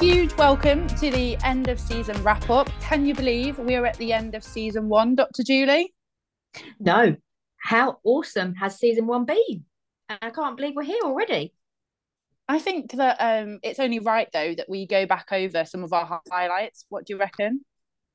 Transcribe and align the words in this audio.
huge 0.00 0.36
welcome 0.36 0.86
to 0.88 1.10
the 1.10 1.38
end 1.42 1.68
of 1.68 1.80
season 1.80 2.22
wrap 2.22 2.50
up. 2.50 2.68
Can 2.80 3.06
you 3.06 3.14
believe 3.14 3.58
we 3.58 3.76
are 3.76 3.86
at 3.86 3.96
the 3.96 4.12
end 4.12 4.34
of 4.34 4.44
season 4.44 4.90
one, 4.90 5.14
Dr. 5.14 5.42
Julie? 5.42 5.94
No. 6.78 7.16
How 7.56 7.98
awesome 8.04 8.54
has 8.56 8.78
season 8.78 9.06
one 9.06 9.24
been? 9.24 9.64
I 10.08 10.30
can't 10.30 10.56
believe 10.56 10.74
we're 10.76 10.82
here 10.82 11.00
already. 11.02 11.54
I 12.46 12.58
think 12.58 12.92
that 12.92 13.16
um, 13.20 13.58
it's 13.62 13.80
only 13.80 13.98
right 13.98 14.28
though 14.32 14.54
that 14.54 14.68
we 14.68 14.86
go 14.86 15.06
back 15.06 15.28
over 15.32 15.64
some 15.64 15.82
of 15.82 15.94
our 15.94 16.20
highlights. 16.30 16.84
What 16.90 17.06
do 17.06 17.14
you 17.14 17.18
reckon? 17.18 17.64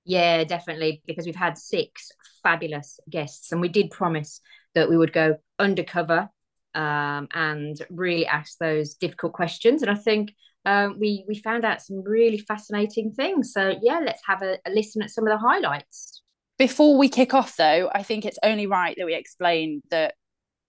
Yeah, 0.06 0.44
definitely, 0.44 1.02
because 1.08 1.26
we've 1.26 1.36
had 1.36 1.58
six 1.58 2.12
fabulous 2.44 3.00
guests, 3.10 3.52
and 3.52 3.60
we 3.60 3.70
did 3.70 3.90
promise 3.90 4.40
that 4.76 4.90
we 4.90 4.98
would 4.98 5.14
go 5.14 5.38
undercover 5.58 6.30
um, 6.76 7.28
and 7.34 7.82
really 7.90 8.28
ask 8.28 8.58
those 8.60 8.94
difficult 8.94 9.34
questions. 9.34 9.82
And 9.82 9.90
I 9.90 9.96
think 9.96 10.34
um, 10.66 10.98
we 11.00 11.26
we 11.28 11.36
found 11.36 11.66
out 11.66 11.82
some 11.82 12.04
really 12.04 12.38
fascinating 12.38 13.12
things. 13.12 13.52
So 13.54 13.76
yeah, 13.82 14.00
let's 14.04 14.22
have 14.28 14.42
a, 14.42 14.58
a 14.66 14.72
listen 14.72 15.02
at 15.02 15.10
some 15.10 15.28
of 15.28 15.32
the 15.32 15.38
highlights. 15.38 16.22
Before 16.58 16.98
we 16.98 17.10
kick 17.10 17.34
off, 17.34 17.56
though, 17.58 17.90
I 17.94 18.04
think 18.04 18.26
it's 18.26 18.38
only 18.44 18.68
right 18.68 18.96
that 18.98 19.06
we 19.06 19.16
explain 19.16 19.82
that 19.90 20.14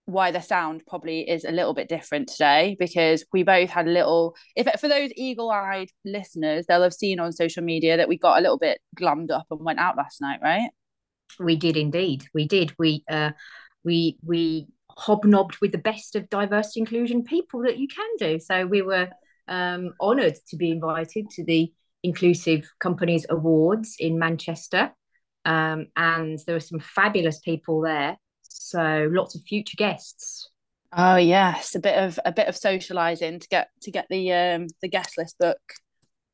why 0.07 0.31
the 0.31 0.41
sound 0.41 0.83
probably 0.87 1.29
is 1.29 1.45
a 1.45 1.53
little 1.53 1.75
bit 1.75 1.89
different 1.89 2.29
today 2.29 2.77
because 2.79 3.25
we 3.33 3.43
both 3.43 3.71
had 3.71 3.87
a 3.87 3.91
little 3.91 4.35
if 4.57 4.69
for 4.81 4.89
those 4.89 5.11
eagle-eyed 5.15 5.89
listeners 6.05 6.67
they'll 6.67 6.83
have 6.83 6.93
seen 6.93 7.21
on 7.21 7.31
social 7.31 7.63
media 7.63 7.97
that 7.97 8.09
we 8.09 8.19
got 8.19 8.39
a 8.39 8.41
little 8.41 8.59
bit 8.59 8.81
glummed 8.97 9.31
up 9.31 9.47
and 9.51 9.61
went 9.61 9.79
out 9.79 9.97
last 9.97 10.21
night 10.21 10.41
right 10.43 10.71
we 11.39 11.55
did 11.55 11.77
indeed 11.77 12.25
we 12.35 12.49
did 12.49 12.73
we 12.81 13.05
uh 13.09 13.31
we 13.85 14.19
we 14.25 14.67
hobnobbed 14.91 15.57
with 15.61 15.71
the 15.71 15.79
best 15.79 16.17
of 16.17 16.29
diversity 16.29 16.81
inclusion 16.81 17.23
people 17.23 17.63
that 17.63 17.79
you 17.79 17.87
can 17.87 18.09
do 18.19 18.41
so 18.41 18.67
we 18.67 18.83
were 18.83 19.09
um, 19.49 19.93
honoured 20.01 20.37
to 20.49 20.57
be 20.57 20.71
invited 20.71 21.31
to 21.31 21.45
the 21.45 21.73
Inclusive 22.03 22.69
Companies 22.81 23.27
Awards 23.31 23.97
in 23.99 24.19
Manchester. 24.19 24.93
Um, 25.45 25.87
and 25.97 26.39
there 26.47 26.57
were 26.57 26.61
some 26.61 26.81
fabulous 26.81 27.39
people 27.41 27.81
there. 27.81 28.17
So 28.43 29.09
lots 29.11 29.35
of 29.35 29.43
future 29.43 29.77
guests. 29.77 30.49
Oh 30.95 31.17
yes, 31.17 31.75
a 31.75 31.81
bit 31.81 31.97
of 31.97 32.19
a 32.25 32.33
bit 32.33 32.49
of 32.49 32.57
socializing 32.57 33.41
to 33.41 33.49
get 33.49 33.69
to 33.83 33.91
get 33.91 34.07
the 34.11 34.33
um 34.33 34.67
the 34.83 34.89
guest 34.89 35.17
list 35.17 35.39
book 35.39 35.61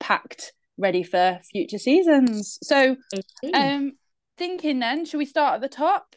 packed 0.00 0.52
ready 0.76 1.02
for 1.04 1.38
future 1.52 1.78
seasons. 1.78 2.58
So 2.62 2.96
um 3.54 3.92
thinking 4.36 4.80
then, 4.80 5.04
should 5.04 5.18
we 5.18 5.26
start 5.26 5.56
at 5.56 5.60
the 5.60 5.68
top? 5.68 6.16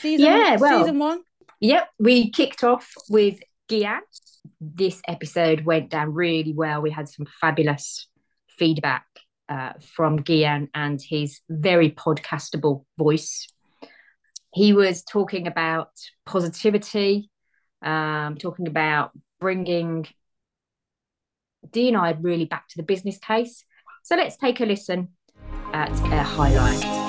Season 0.00 0.26
yeah, 0.26 0.56
well, 0.56 0.80
season 0.80 0.98
one. 0.98 1.22
Yep, 1.60 1.88
we 1.98 2.30
kicked 2.30 2.64
off 2.64 2.90
with 3.10 3.38
Gian 3.68 4.02
this 4.60 5.00
episode 5.06 5.64
went 5.64 5.90
down 5.90 6.12
really 6.12 6.52
well. 6.52 6.82
We 6.82 6.90
had 6.90 7.08
some 7.08 7.26
fabulous 7.40 8.06
feedback 8.48 9.06
uh, 9.48 9.72
from 9.94 10.24
Gian 10.24 10.68
and 10.74 11.00
his 11.00 11.40
very 11.48 11.90
podcastable 11.90 12.84
voice. 12.98 13.48
He 14.54 14.72
was 14.72 15.02
talking 15.02 15.46
about 15.46 15.90
positivity, 16.26 17.30
um, 17.82 18.36
talking 18.36 18.66
about 18.66 19.12
bringing 19.40 20.06
D&I 21.70 22.10
really 22.20 22.44
back 22.44 22.68
to 22.68 22.76
the 22.76 22.82
business 22.82 23.18
case. 23.18 23.64
So 24.02 24.16
let's 24.16 24.36
take 24.36 24.60
a 24.60 24.66
listen 24.66 25.08
at 25.72 25.90
a 25.90 26.22
highlight. 26.22 27.01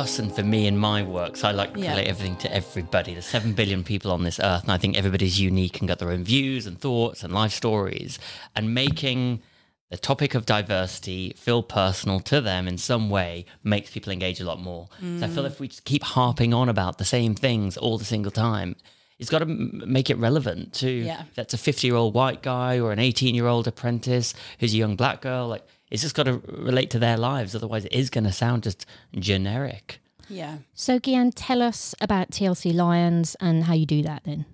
Us 0.00 0.18
and 0.18 0.34
for 0.34 0.42
me 0.42 0.66
in 0.66 0.78
my 0.78 1.02
works, 1.02 1.44
I 1.44 1.52
like 1.52 1.74
to 1.74 1.80
yeah. 1.80 1.90
relate 1.90 2.08
everything 2.08 2.36
to 2.38 2.52
everybody. 2.52 3.12
There's 3.12 3.26
seven 3.26 3.52
billion 3.52 3.84
people 3.84 4.10
on 4.10 4.24
this 4.24 4.40
earth, 4.40 4.62
and 4.62 4.72
I 4.72 4.78
think 4.78 4.96
everybody's 4.96 5.38
unique 5.38 5.78
and 5.78 5.88
got 5.88 5.98
their 5.98 6.10
own 6.10 6.24
views 6.24 6.66
and 6.66 6.80
thoughts 6.80 7.22
and 7.22 7.32
life 7.32 7.52
stories. 7.52 8.18
And 8.56 8.74
making 8.74 9.42
the 9.90 9.98
topic 9.98 10.34
of 10.34 10.46
diversity 10.46 11.34
feel 11.36 11.62
personal 11.62 12.20
to 12.20 12.40
them 12.40 12.66
in 12.66 12.78
some 12.78 13.10
way 13.10 13.44
makes 13.62 13.90
people 13.90 14.10
engage 14.10 14.40
a 14.40 14.44
lot 14.44 14.58
more. 14.58 14.88
Mm. 15.02 15.20
So 15.20 15.26
I 15.26 15.28
feel 15.28 15.44
if 15.44 15.60
we 15.60 15.68
just 15.68 15.84
keep 15.84 16.02
harping 16.02 16.54
on 16.54 16.70
about 16.70 16.96
the 16.96 17.04
same 17.04 17.34
things 17.34 17.76
all 17.76 17.98
the 17.98 18.04
single 18.06 18.32
time, 18.32 18.76
it's 19.18 19.28
got 19.28 19.40
to 19.40 19.46
make 19.46 20.08
it 20.08 20.16
relevant 20.16 20.72
to 20.74 20.90
yeah. 20.90 21.24
that's 21.34 21.52
a 21.52 21.58
50 21.58 21.86
year 21.86 21.96
old 21.96 22.14
white 22.14 22.40
guy 22.40 22.78
or 22.78 22.90
an 22.90 22.98
18 22.98 23.34
year 23.34 23.46
old 23.46 23.68
apprentice 23.68 24.32
who's 24.60 24.72
a 24.72 24.78
young 24.78 24.96
black 24.96 25.20
girl. 25.20 25.46
Like 25.48 25.66
it's 25.90 26.02
just 26.02 26.14
got 26.14 26.24
to 26.24 26.40
relate 26.46 26.90
to 26.90 26.98
their 26.98 27.16
lives. 27.16 27.54
Otherwise, 27.54 27.84
it 27.84 27.92
is 27.92 28.10
going 28.10 28.24
to 28.24 28.32
sound 28.32 28.62
just 28.62 28.86
generic. 29.18 30.00
Yeah. 30.28 30.58
So, 30.74 30.98
Gian, 30.98 31.32
tell 31.32 31.60
us 31.60 31.94
about 32.00 32.30
TLC 32.30 32.72
Lions 32.72 33.36
and 33.40 33.64
how 33.64 33.74
you 33.74 33.86
do 33.86 34.02
that 34.02 34.22
then. 34.24 34.46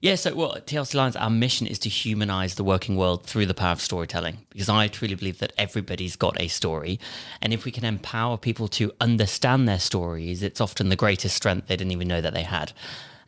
Yeah, 0.00 0.16
so 0.16 0.34
well, 0.34 0.56
TLC 0.66 0.94
Lions, 0.96 1.16
our 1.16 1.30
mission 1.30 1.66
is 1.66 1.78
to 1.78 1.88
humanize 1.88 2.56
the 2.56 2.64
working 2.64 2.96
world 2.96 3.24
through 3.24 3.46
the 3.46 3.54
power 3.54 3.72
of 3.72 3.80
storytelling 3.80 4.36
because 4.50 4.68
I 4.68 4.88
truly 4.88 5.14
believe 5.14 5.38
that 5.38 5.54
everybody's 5.56 6.14
got 6.14 6.38
a 6.38 6.48
story. 6.48 7.00
And 7.40 7.54
if 7.54 7.64
we 7.64 7.70
can 7.70 7.86
empower 7.86 8.36
people 8.36 8.68
to 8.68 8.92
understand 9.00 9.66
their 9.66 9.78
stories, 9.78 10.42
it's 10.42 10.60
often 10.60 10.90
the 10.90 10.96
greatest 10.96 11.36
strength 11.36 11.68
they 11.68 11.76
didn't 11.76 11.92
even 11.92 12.08
know 12.08 12.20
that 12.20 12.34
they 12.34 12.42
had. 12.42 12.72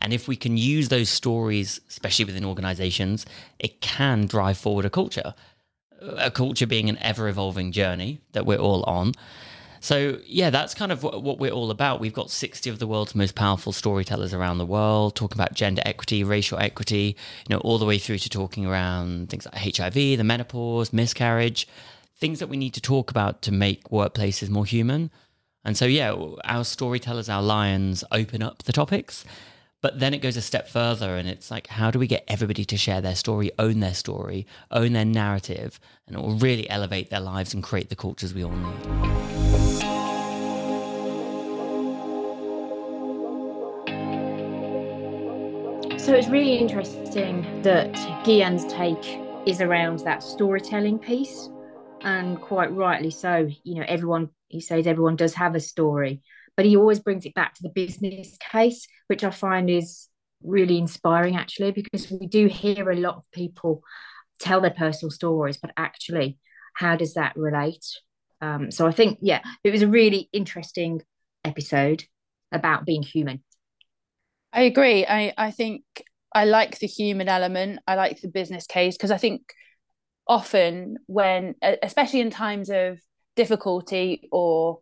And 0.03 0.13
if 0.13 0.28
we 0.28 0.37
can 0.37 0.59
use 0.59 0.91
those 0.91 1.09
stories, 1.09 1.81
especially 1.89 2.27
within 2.27 2.45
organizations, 2.45 3.25
it 3.59 3.81
can 3.81 4.27
drive 4.27 4.59
forward 4.59 4.84
a 4.84 4.91
culture 4.91 5.34
a 6.01 6.31
culture 6.31 6.67
being 6.67 6.89
an 6.89 6.99
ever 6.99 7.29
evolving 7.29 7.73
journey 7.73 8.21
that 8.33 8.47
we're 8.47 8.59
all 8.59 8.83
on. 8.84 9.12
So, 9.81 10.19
yeah, 10.27 10.51
that's 10.51 10.75
kind 10.75 10.91
of 10.91 11.03
what, 11.03 11.39
we're 11.39 11.53
all 11.53 11.71
about. 11.71 12.01
We've 12.01 12.12
got 12.12 12.31
60 12.31 12.71
of 12.71 12.79
the 12.79 12.87
world's 12.87 13.15
most 13.15 13.34
powerful 13.34 13.73
storytellers 13.73 14.34
around 14.34 14.59
the 14.59 14.67
world 14.67 15.15
talking 15.15 15.37
about 15.37 15.55
gender 15.55 15.83
equity, 15.84 16.25
racial 16.25 16.59
equity, 16.59 17.17
you 17.49 17.55
know, 17.55 17.61
all 17.61 17.79
the 17.79 17.84
way 17.84 17.99
through 17.99 18.19
to 18.19 18.29
talking 18.29 18.67
around 18.67 19.29
things 19.29 19.47
like 19.47 19.77
HIV, 19.77 19.95
the 19.95 20.25
menopause, 20.25 20.93
miscarriage, 20.93 21.69
things 22.19 22.39
that 22.41 22.49
we 22.49 22.57
need 22.57 22.75
to 22.75 22.81
talk 22.81 23.11
about 23.11 23.43
to 23.43 23.53
make 23.53 23.84
workplaces 23.91 24.49
more 24.49 24.67
human. 24.67 25.11
And 25.65 25.77
so, 25.77 25.84
yeah, 25.84 26.17
our 26.45 26.65
storytellers, 26.65 27.28
our 27.28 27.43
lions 27.43 28.03
open 28.11 28.43
up 28.43 28.63
the 28.65 28.73
topics. 28.73 29.25
But 29.86 30.00
then 30.00 30.14
it 30.14 30.19
goes 30.19 30.36
a 30.36 30.42
step 30.42 30.66
further 30.66 31.14
and 31.14 31.28
it's 31.28 31.48
like, 31.48 31.69
how 31.69 31.92
do 31.92 32.00
we 32.00 32.08
get 32.08 32.24
everybody 32.26 32.64
to 32.64 32.76
share 32.76 33.00
their 33.00 33.14
story, 33.14 33.52
own 33.56 33.78
their 33.78 33.94
story, 33.94 34.44
own 34.72 34.94
their 34.94 35.04
narrative, 35.04 35.78
and 36.08 36.16
it 36.16 36.20
will 36.20 36.34
really 36.38 36.69
elevate 36.69 37.08
their 37.08 37.20
lives 37.20 37.54
and 37.54 37.62
create 37.62 37.88
the 37.88 37.94
cultures 37.94 38.34
we 38.34 38.42
all 38.42 38.50
need. 38.50 38.82
So 46.00 46.14
it's 46.14 46.26
really 46.26 46.56
interesting 46.56 47.62
that 47.62 47.94
Gian's 48.24 48.64
take 48.64 49.20
is 49.47 49.60
around 49.60 50.00
that 50.00 50.24
storytelling 50.24 50.98
piece. 50.98 51.48
And 52.00 52.41
quite 52.41 52.72
rightly 52.72 53.10
so, 53.12 53.48
you 53.62 53.76
know, 53.76 53.84
everyone, 53.86 54.30
he 54.48 54.60
says 54.60 54.88
everyone 54.88 55.14
does 55.14 55.34
have 55.34 55.54
a 55.54 55.60
story 55.60 56.22
but 56.56 56.65
he 56.65 56.77
always 56.77 57.00
brings 57.00 57.27
it 57.27 57.34
back 57.34 57.55
to 57.55 57.62
the 57.62 57.69
business 57.69 58.37
case, 58.50 58.87
which 59.09 59.25
I 59.25 59.31
find 59.31 59.69
is 59.69 60.09
really 60.43 60.78
inspiring 60.78 61.37
actually, 61.37 61.72
because 61.72 62.11
we 62.11 62.27
do 62.27 62.47
hear 62.47 62.91
a 62.91 62.97
lot 62.97 63.17
of 63.17 63.31
people 63.33 63.83
tell 64.39 64.61
their 64.61 64.71
personal 64.71 65.11
stories, 65.11 65.59
but 65.59 65.72
actually, 65.77 66.39
how 66.75 66.97
does 66.97 67.15
that 67.15 67.37
relate? 67.37 67.84
Um, 68.41 68.71
so 68.71 68.87
I 68.87 68.93
think, 68.93 69.19
yeah, 69.22 69.41
it 69.65 69.71
was 69.71 69.83
a 69.83 69.89
really 69.89 70.28
interesting 70.33 71.03
episode 71.45 72.05
about 72.53 72.84
being 72.84 73.03
human. 73.03 73.43
I 74.53 74.62
agree. 74.62 75.06
I, 75.06 75.33
I 75.37 75.50
think 75.50 75.83
I 76.34 76.45
like 76.45 76.78
the 76.78 76.87
human 76.87 77.28
element. 77.28 77.81
I 77.87 77.95
like 77.95 78.21
the 78.21 78.28
business 78.28 78.66
case 78.66 78.97
because 78.97 79.10
I 79.10 79.16
think 79.16 79.42
often 80.28 80.98
when, 81.07 81.54
especially 81.83 82.21
in 82.21 82.30
times 82.30 82.69
of 82.71 82.98
difficulty 83.36 84.28
or 84.33 84.80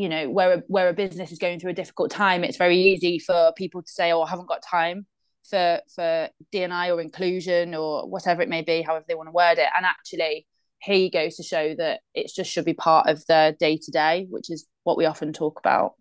you 0.00 0.08
know 0.08 0.30
where 0.30 0.52
a, 0.54 0.62
where 0.68 0.88
a 0.88 0.94
business 0.94 1.30
is 1.30 1.38
going 1.38 1.58
through 1.58 1.70
a 1.70 1.74
difficult 1.74 2.10
time 2.10 2.44
it's 2.44 2.56
very 2.56 2.78
easy 2.80 3.18
for 3.18 3.52
people 3.56 3.82
to 3.82 3.90
say 3.90 4.12
oh 4.12 4.22
i 4.22 4.28
haven't 4.28 4.48
got 4.48 4.62
time 4.62 5.06
for 5.48 5.80
for 5.94 6.28
D&I 6.52 6.90
or 6.90 7.00
inclusion 7.00 7.74
or 7.74 8.08
whatever 8.08 8.42
it 8.42 8.48
may 8.48 8.62
be 8.62 8.82
however 8.82 9.04
they 9.08 9.14
want 9.14 9.28
to 9.28 9.32
word 9.32 9.58
it. 9.58 9.68
And 9.76 9.86
actually 9.86 10.46
he 10.78 11.10
goes 11.10 11.36
to 11.36 11.42
show 11.42 11.74
that 11.74 12.00
it 12.14 12.30
just 12.34 12.50
should 12.50 12.64
be 12.64 12.74
part 12.74 13.08
of 13.08 13.24
the 13.26 13.54
day 13.58 13.78
to 13.82 13.90
day 13.90 14.26
which 14.30 14.50
is 14.50 14.66
what 14.84 14.96
we 14.96 15.04
often 15.04 15.32
talk 15.32 15.58
about. 15.58 15.94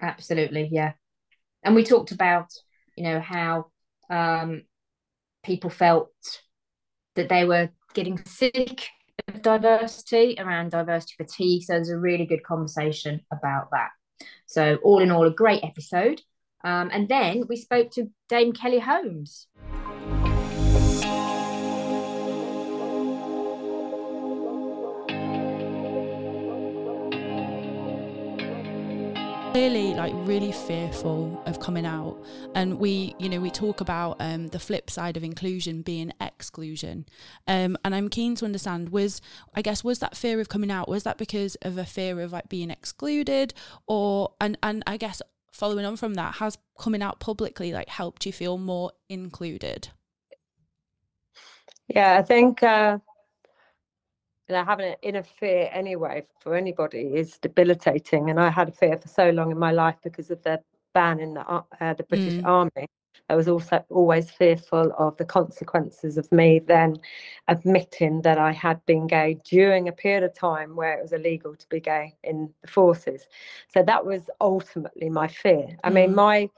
Absolutely 0.00 0.68
yeah. 0.72 0.92
And 1.62 1.74
we 1.74 1.84
talked 1.84 2.12
about 2.12 2.48
you 2.96 3.04
know 3.04 3.20
how 3.20 3.66
um 4.10 4.62
people 5.42 5.70
felt 5.70 6.10
that 7.14 7.28
they 7.28 7.44
were 7.44 7.70
getting 7.94 8.18
sick 8.18 8.88
diversity, 9.42 10.36
around 10.38 10.70
diversity 10.70 11.14
fatigue. 11.16 11.62
So 11.64 11.74
there's 11.74 11.90
a 11.90 11.98
really 11.98 12.26
good 12.26 12.42
conversation 12.42 13.20
about 13.32 13.70
that. 13.72 13.90
So 14.46 14.76
all 14.82 15.00
in 15.00 15.10
all, 15.10 15.26
a 15.26 15.30
great 15.30 15.64
episode. 15.64 16.20
Um, 16.64 16.90
and 16.92 17.08
then 17.08 17.44
we 17.48 17.56
spoke 17.56 17.90
to 17.92 18.10
Dame 18.28 18.52
Kelly 18.52 18.78
Holmes. 18.78 19.48
Clearly 29.52 29.92
like 29.92 30.14
really 30.16 30.50
fearful 30.50 31.38
of 31.44 31.60
coming 31.60 31.84
out. 31.84 32.16
And 32.54 32.78
we 32.78 33.14
you 33.18 33.28
know 33.28 33.38
we 33.38 33.50
talk 33.50 33.82
about 33.82 34.16
um, 34.18 34.48
the 34.48 34.58
flip 34.58 34.88
side 34.88 35.18
of 35.18 35.22
inclusion 35.22 35.82
being 35.82 36.10
exclusion. 36.22 37.04
Um, 37.46 37.76
and 37.84 37.94
i'm 37.94 38.08
keen 38.08 38.34
to 38.36 38.46
understand 38.46 38.88
was 38.88 39.20
i 39.54 39.60
guess 39.60 39.84
was 39.84 39.98
that 39.98 40.16
fear 40.16 40.40
of 40.40 40.48
coming 40.48 40.70
out 40.70 40.88
was 40.88 41.02
that 41.02 41.18
because 41.18 41.56
of 41.56 41.76
a 41.76 41.84
fear 41.84 42.20
of 42.20 42.32
like 42.32 42.48
being 42.48 42.70
excluded? 42.70 43.52
Or 43.86 44.32
and 44.40 44.56
and 44.62 44.82
i 44.86 44.96
guess 44.96 45.20
following 45.52 45.84
on 45.84 45.96
from 45.96 46.14
that 46.14 46.36
has 46.36 46.56
coming 46.78 47.02
out 47.02 47.20
publicly 47.20 47.72
like 47.72 47.90
helped 47.90 48.24
you 48.24 48.32
feel 48.32 48.56
more 48.56 48.92
included? 49.10 49.90
Yeah 51.88 52.16
i 52.18 52.22
think 52.22 52.62
uh 52.62 52.98
and 54.52 54.66
having 54.66 54.86
an 54.86 54.96
inner 55.02 55.22
fear 55.22 55.68
anyway 55.72 56.24
for 56.40 56.54
anybody 56.54 57.12
is 57.14 57.38
debilitating. 57.38 58.30
And 58.30 58.40
I 58.40 58.50
had 58.50 58.68
a 58.68 58.72
fear 58.72 58.98
for 58.98 59.08
so 59.08 59.30
long 59.30 59.50
in 59.50 59.58
my 59.58 59.72
life 59.72 59.96
because 60.02 60.30
of 60.30 60.42
the 60.42 60.60
ban 60.94 61.20
in 61.20 61.34
the 61.34 61.42
uh, 61.42 61.94
the 61.94 62.04
British 62.04 62.34
mm. 62.34 62.46
Army. 62.46 62.88
I 63.28 63.34
was 63.34 63.48
also 63.48 63.84
always 63.88 64.30
fearful 64.30 64.92
of 64.98 65.16
the 65.16 65.24
consequences 65.24 66.18
of 66.18 66.30
me 66.32 66.58
then 66.58 66.98
admitting 67.48 68.22
that 68.22 68.38
I 68.38 68.52
had 68.52 68.84
been 68.84 69.06
gay 69.06 69.38
during 69.44 69.88
a 69.88 69.92
period 69.92 70.24
of 70.24 70.34
time 70.34 70.76
where 70.76 70.98
it 70.98 71.02
was 71.02 71.12
illegal 71.12 71.54
to 71.54 71.68
be 71.68 71.80
gay 71.80 72.14
in 72.24 72.52
the 72.62 72.68
forces. 72.68 73.26
So 73.68 73.82
that 73.82 74.04
was 74.04 74.28
ultimately 74.40 75.08
my 75.08 75.28
fear. 75.28 75.76
I 75.84 75.90
mean, 75.90 76.10
mm. 76.10 76.14
my 76.14 76.50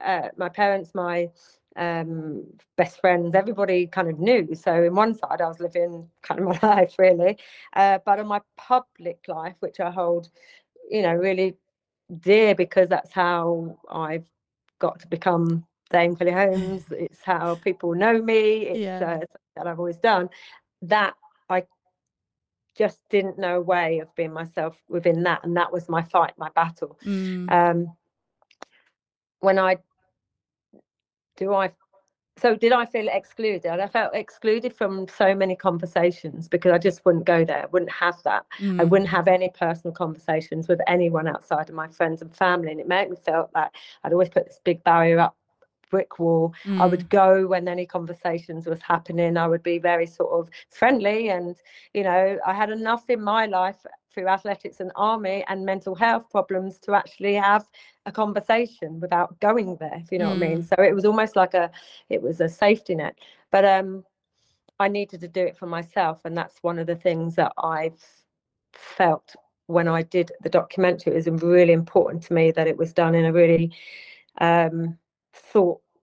uh, 0.00 0.28
my 0.36 0.48
parents, 0.48 0.90
my 0.94 1.30
um, 1.76 2.44
best 2.76 3.00
friends, 3.00 3.34
everybody 3.34 3.86
kind 3.86 4.08
of 4.08 4.18
knew. 4.18 4.54
So 4.54 4.82
in 4.82 4.94
one 4.94 5.14
side, 5.14 5.40
I 5.40 5.48
was 5.48 5.60
living 5.60 6.08
kind 6.22 6.40
of 6.40 6.46
my 6.46 6.58
life 6.76 6.94
really, 6.98 7.38
uh, 7.74 7.98
but 8.04 8.18
in 8.18 8.26
my 8.26 8.40
public 8.56 9.24
life, 9.28 9.56
which 9.60 9.80
I 9.80 9.90
hold, 9.90 10.28
you 10.90 11.02
know, 11.02 11.14
really 11.14 11.56
dear 12.20 12.54
because 12.54 12.88
that's 12.88 13.12
how 13.12 13.78
I've 13.90 14.26
got 14.78 15.00
to 15.00 15.06
become 15.06 15.64
Dame 15.90 16.16
Kelly 16.16 16.32
Holmes. 16.32 16.84
It's 16.90 17.22
how 17.22 17.54
people 17.56 17.94
know 17.94 18.20
me. 18.20 18.66
It's 18.66 18.78
yeah. 18.78 19.18
uh, 19.22 19.26
that 19.56 19.66
I've 19.66 19.78
always 19.78 19.98
done. 19.98 20.28
That 20.82 21.14
I 21.48 21.64
just 22.76 23.00
didn't 23.08 23.38
know 23.38 23.56
a 23.58 23.60
way 23.60 24.00
of 24.00 24.14
being 24.14 24.32
myself 24.32 24.76
within 24.88 25.22
that, 25.24 25.44
and 25.44 25.56
that 25.56 25.72
was 25.72 25.88
my 25.88 26.02
fight, 26.02 26.32
my 26.36 26.50
battle. 26.54 26.98
Mm. 27.04 27.50
Um, 27.50 27.96
when 29.40 29.58
I 29.58 29.78
do 31.36 31.52
I 31.52 31.70
so 32.38 32.56
did 32.56 32.72
I 32.72 32.86
feel 32.86 33.08
excluded? 33.08 33.66
I 33.66 33.86
felt 33.86 34.14
excluded 34.14 34.72
from 34.74 35.06
so 35.06 35.34
many 35.34 35.54
conversations 35.54 36.48
because 36.48 36.72
I 36.72 36.78
just 36.78 37.04
wouldn't 37.04 37.26
go 37.26 37.44
there. 37.44 37.64
I 37.64 37.66
wouldn't 37.66 37.92
have 37.92 38.22
that. 38.24 38.46
Mm. 38.58 38.80
I 38.80 38.84
wouldn't 38.84 39.10
have 39.10 39.28
any 39.28 39.50
personal 39.50 39.92
conversations 39.92 40.66
with 40.66 40.80
anyone 40.86 41.28
outside 41.28 41.68
of 41.68 41.74
my 41.74 41.88
friends 41.88 42.22
and 42.22 42.34
family. 42.34 42.70
And 42.70 42.80
it 42.80 42.88
made 42.88 43.10
me 43.10 43.16
feel 43.16 43.50
like 43.54 43.70
I'd 44.02 44.12
always 44.12 44.30
put 44.30 44.46
this 44.46 44.60
big 44.64 44.82
barrier 44.82 45.20
up 45.20 45.36
brick 45.92 46.18
wall. 46.18 46.54
Mm. 46.64 46.80
I 46.80 46.86
would 46.86 47.04
mm. 47.04 47.08
go 47.10 47.46
when 47.46 47.68
any 47.68 47.86
conversations 47.86 48.66
was 48.66 48.80
happening. 48.80 49.36
I 49.36 49.46
would 49.46 49.62
be 49.62 49.78
very 49.78 50.06
sort 50.06 50.32
of 50.32 50.50
friendly 50.70 51.28
and, 51.28 51.54
you 51.92 52.02
know, 52.02 52.38
I 52.44 52.54
had 52.54 52.70
enough 52.70 53.08
in 53.10 53.22
my 53.22 53.44
life 53.46 53.76
through 54.12 54.28
athletics 54.28 54.80
and 54.80 54.90
army 54.96 55.44
and 55.48 55.64
mental 55.64 55.94
health 55.94 56.28
problems 56.30 56.78
to 56.78 56.94
actually 56.94 57.34
have 57.34 57.68
a 58.06 58.12
conversation 58.12 59.00
without 59.00 59.38
going 59.40 59.76
there 59.76 60.00
if 60.02 60.10
you 60.12 60.18
know 60.18 60.26
mm. 60.26 60.38
what 60.38 60.42
i 60.42 60.48
mean 60.48 60.62
mm. 60.62 60.68
so 60.68 60.82
it 60.82 60.94
was 60.94 61.04
almost 61.04 61.34
like 61.34 61.54
a 61.54 61.70
it 62.10 62.20
was 62.20 62.40
a 62.40 62.48
safety 62.48 62.94
net 62.94 63.16
but 63.50 63.64
um 63.64 64.04
i 64.78 64.86
needed 64.88 65.20
to 65.20 65.28
do 65.28 65.40
it 65.40 65.56
for 65.56 65.66
myself 65.66 66.20
and 66.24 66.36
that's 66.36 66.62
one 66.62 66.78
of 66.78 66.86
the 66.86 66.96
things 66.96 67.36
that 67.36 67.52
i've 67.62 68.04
felt 68.74 69.34
when 69.66 69.88
i 69.88 70.02
did 70.02 70.30
the 70.42 70.50
documentary 70.50 71.14
it 71.14 71.16
was 71.16 71.42
really 71.42 71.72
important 71.72 72.22
to 72.22 72.34
me 72.34 72.50
that 72.50 72.66
it 72.66 72.76
was 72.76 72.92
done 72.92 73.14
in 73.14 73.24
a 73.24 73.32
really 73.32 73.72
um 74.40 74.98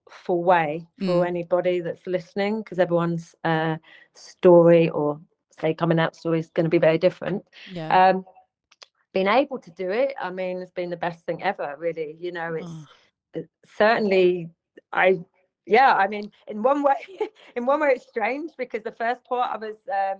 thoughtful 0.09 0.44
way 0.44 0.88
for 0.97 1.23
mm. 1.23 1.27
anybody 1.27 1.81
that's 1.81 2.06
listening 2.07 2.61
because 2.61 2.79
everyone's 2.79 3.35
uh, 3.44 3.77
story 4.15 4.89
or 4.89 5.19
say 5.59 5.73
coming 5.73 6.00
out 6.00 6.15
story 6.15 6.39
is 6.39 6.50
going 6.50 6.63
to 6.63 6.69
be 6.69 6.77
very 6.77 6.97
different 6.97 7.44
yeah. 7.71 8.09
um 8.09 8.25
being 9.13 9.27
able 9.27 9.59
to 9.59 9.71
do 9.71 9.91
it 9.91 10.13
i 10.21 10.29
mean 10.29 10.59
it's 10.59 10.71
been 10.71 10.89
the 10.89 10.95
best 10.95 11.25
thing 11.25 11.44
ever 11.44 11.75
really 11.77 12.15
you 12.19 12.31
know 12.31 12.53
it's, 12.53 12.67
oh. 12.67 12.85
it's 13.33 13.50
certainly 13.77 14.50
i 14.94 15.19
yeah 15.65 15.94
i 15.95 16.07
mean 16.07 16.31
in 16.47 16.63
one 16.63 16.81
way 16.81 16.95
in 17.57 17.65
one 17.65 17.81
way 17.81 17.89
it's 17.89 18.07
strange 18.07 18.51
because 18.57 18.83
the 18.83 18.91
first 18.94 19.23
part 19.25 19.51
i 19.51 19.57
was 19.57 19.75
um 19.91 20.19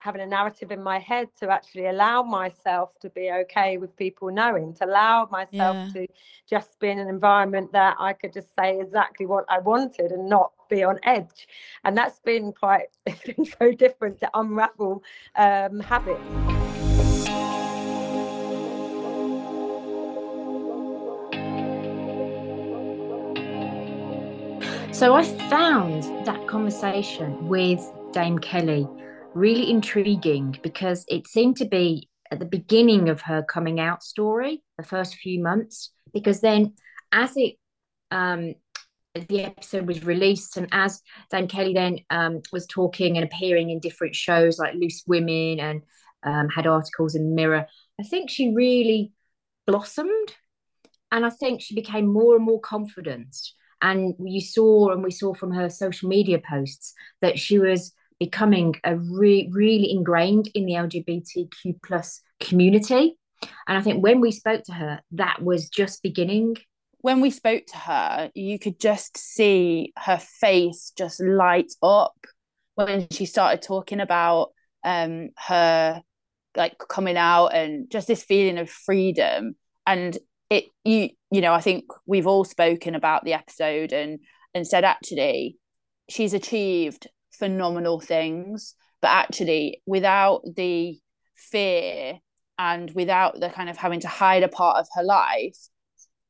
having 0.00 0.20
a 0.20 0.26
narrative 0.26 0.70
in 0.70 0.82
my 0.82 0.98
head 0.98 1.28
to 1.40 1.50
actually 1.50 1.86
allow 1.86 2.22
myself 2.22 2.98
to 3.00 3.10
be 3.10 3.30
okay 3.30 3.78
with 3.78 3.96
people 3.96 4.30
knowing, 4.30 4.72
to 4.74 4.84
allow 4.84 5.28
myself 5.30 5.76
yeah. 5.76 5.88
to 5.92 6.06
just 6.48 6.78
be 6.78 6.88
in 6.88 6.98
an 6.98 7.08
environment 7.08 7.72
that 7.72 7.96
I 7.98 8.12
could 8.12 8.32
just 8.32 8.54
say 8.54 8.80
exactly 8.80 9.26
what 9.26 9.44
I 9.48 9.58
wanted 9.58 10.12
and 10.12 10.28
not 10.28 10.52
be 10.68 10.84
on 10.84 11.00
edge. 11.02 11.48
And 11.84 11.96
that's 11.96 12.20
been 12.20 12.52
quite 12.52 12.88
it's 13.06 13.22
been 13.22 13.44
so 13.44 13.72
different 13.72 14.20
to 14.20 14.30
unravel 14.34 15.02
um, 15.36 15.80
habits. 15.80 16.20
So 24.96 25.14
I 25.14 25.22
found 25.48 26.02
that 26.26 26.48
conversation 26.48 27.46
with 27.46 27.80
Dame 28.12 28.40
Kelly 28.40 28.88
really 29.34 29.70
intriguing 29.70 30.58
because 30.62 31.04
it 31.08 31.26
seemed 31.26 31.56
to 31.58 31.64
be 31.64 32.08
at 32.30 32.38
the 32.38 32.46
beginning 32.46 33.08
of 33.08 33.22
her 33.22 33.42
coming 33.42 33.80
out 33.80 34.02
story, 34.02 34.62
the 34.76 34.84
first 34.84 35.16
few 35.16 35.42
months, 35.42 35.90
because 36.12 36.40
then 36.40 36.74
as 37.12 37.32
it 37.36 37.54
um, 38.10 38.54
the 39.28 39.44
episode 39.44 39.86
was 39.86 40.04
released 40.04 40.56
and 40.56 40.68
as 40.72 41.00
Dame 41.30 41.48
Kelly 41.48 41.72
then 41.74 41.98
um, 42.10 42.42
was 42.52 42.66
talking 42.66 43.16
and 43.16 43.24
appearing 43.24 43.70
in 43.70 43.80
different 43.80 44.14
shows 44.14 44.58
like 44.58 44.74
Loose 44.74 45.02
Women 45.06 45.58
and 45.60 45.82
um, 46.22 46.48
had 46.48 46.66
articles 46.66 47.14
in 47.14 47.34
Mirror, 47.34 47.66
I 48.00 48.02
think 48.02 48.30
she 48.30 48.54
really 48.54 49.12
blossomed 49.66 50.34
and 51.10 51.24
I 51.24 51.30
think 51.30 51.60
she 51.60 51.74
became 51.74 52.06
more 52.06 52.36
and 52.36 52.44
more 52.44 52.60
confident. 52.60 53.36
And 53.80 54.14
you 54.18 54.40
saw, 54.40 54.90
and 54.90 55.02
we 55.02 55.10
saw 55.10 55.34
from 55.34 55.52
her 55.52 55.70
social 55.70 56.08
media 56.08 56.38
posts 56.38 56.94
that 57.22 57.38
she 57.38 57.58
was 57.58 57.92
becoming 58.18 58.74
a 58.84 58.96
re- 58.96 59.48
really 59.52 59.90
ingrained 59.90 60.48
in 60.54 60.66
the 60.66 60.72
LGBTQ 60.74 61.80
plus 61.84 62.20
community. 62.40 63.16
And 63.66 63.78
I 63.78 63.80
think 63.80 64.02
when 64.02 64.20
we 64.20 64.32
spoke 64.32 64.64
to 64.64 64.72
her, 64.72 65.00
that 65.12 65.40
was 65.42 65.68
just 65.68 66.02
beginning. 66.02 66.56
When 67.00 67.20
we 67.20 67.30
spoke 67.30 67.64
to 67.66 67.76
her, 67.76 68.30
you 68.34 68.58
could 68.58 68.80
just 68.80 69.16
see 69.16 69.92
her 69.96 70.18
face 70.18 70.92
just 70.96 71.20
light 71.20 71.72
up 71.82 72.16
when 72.74 73.06
she 73.10 73.26
started 73.26 73.62
talking 73.62 74.00
about 74.00 74.50
um, 74.84 75.30
her 75.36 76.02
like 76.56 76.76
coming 76.88 77.16
out 77.16 77.48
and 77.48 77.90
just 77.90 78.08
this 78.08 78.24
feeling 78.24 78.58
of 78.58 78.68
freedom. 78.68 79.54
And 79.86 80.18
it, 80.50 80.64
you, 80.84 81.10
you 81.30 81.40
know, 81.40 81.52
I 81.52 81.60
think 81.60 81.84
we've 82.06 82.26
all 82.26 82.44
spoken 82.44 82.94
about 82.94 83.24
the 83.24 83.34
episode 83.34 83.92
and 83.92 84.18
and 84.54 84.66
said 84.66 84.82
actually 84.82 85.56
she's 86.08 86.34
achieved 86.34 87.06
phenomenal 87.38 88.00
things 88.00 88.74
but 89.00 89.08
actually 89.08 89.82
without 89.86 90.42
the 90.56 90.98
fear 91.36 92.18
and 92.58 92.90
without 92.92 93.38
the 93.38 93.48
kind 93.50 93.68
of 93.68 93.76
having 93.76 94.00
to 94.00 94.08
hide 94.08 94.42
a 94.42 94.48
part 94.48 94.78
of 94.78 94.86
her 94.94 95.02
life 95.02 95.56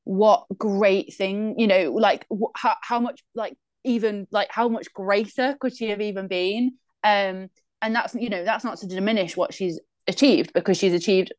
what 0.04 0.46
great 0.56 1.12
thing 1.14 1.54
you 1.58 1.66
know 1.66 1.92
like 1.92 2.26
how, 2.56 2.76
how 2.82 3.00
much 3.00 3.22
like 3.34 3.54
even 3.84 4.26
like 4.30 4.48
how 4.50 4.68
much 4.68 4.92
greater 4.92 5.56
could 5.60 5.76
she 5.76 5.88
have 5.90 6.00
even 6.00 6.28
been? 6.28 6.72
Um 7.04 7.48
and 7.80 7.94
that's 7.94 8.14
you 8.14 8.28
know 8.28 8.44
that's 8.44 8.64
not 8.64 8.78
to 8.78 8.86
diminish 8.86 9.36
what 9.36 9.54
she's 9.54 9.80
achieved 10.06 10.52
because 10.52 10.76
she's 10.76 10.94
achieved 10.94 11.32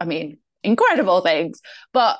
i 0.00 0.04
mean 0.04 0.38
incredible 0.62 1.20
things 1.20 1.60
but 1.92 2.18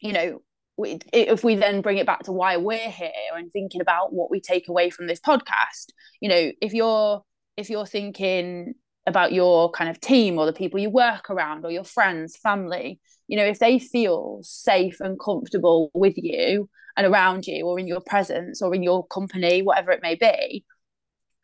you 0.00 0.12
know 0.12 0.40
if 0.78 1.44
we 1.44 1.54
then 1.54 1.80
bring 1.80 1.98
it 1.98 2.06
back 2.06 2.24
to 2.24 2.32
why 2.32 2.56
we're 2.56 2.90
here 2.90 3.10
and 3.36 3.52
thinking 3.52 3.80
about 3.80 4.12
what 4.12 4.30
we 4.30 4.40
take 4.40 4.68
away 4.68 4.90
from 4.90 5.06
this 5.06 5.20
podcast 5.20 5.86
you 6.20 6.28
know 6.28 6.50
if 6.60 6.72
you're 6.72 7.22
if 7.56 7.70
you're 7.70 7.86
thinking 7.86 8.74
about 9.06 9.32
your 9.32 9.70
kind 9.70 9.88
of 9.88 10.00
team 10.00 10.38
or 10.38 10.46
the 10.46 10.52
people 10.52 10.80
you 10.80 10.90
work 10.90 11.30
around 11.30 11.64
or 11.64 11.70
your 11.70 11.84
friends 11.84 12.36
family 12.36 12.98
you 13.28 13.36
know 13.36 13.44
if 13.44 13.60
they 13.60 13.78
feel 13.78 14.40
safe 14.42 15.00
and 15.00 15.18
comfortable 15.20 15.90
with 15.94 16.14
you 16.16 16.68
and 16.96 17.06
around 17.06 17.46
you 17.46 17.66
or 17.66 17.78
in 17.78 17.86
your 17.86 18.00
presence 18.00 18.60
or 18.60 18.74
in 18.74 18.82
your 18.82 19.06
company 19.06 19.62
whatever 19.62 19.92
it 19.92 20.02
may 20.02 20.16
be 20.16 20.64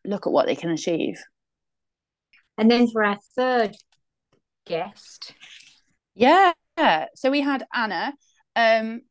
look 0.05 0.27
at 0.27 0.33
what 0.33 0.45
they 0.45 0.55
can 0.55 0.69
achieve. 0.69 1.21
And 2.57 2.69
then 2.69 2.87
for 2.87 3.03
our 3.03 3.17
third 3.35 3.75
guest. 4.65 5.33
Yeah. 6.15 6.53
So 7.15 7.31
we 7.31 7.41
had 7.41 7.65
anna. 7.73 8.13
Um 8.55 9.01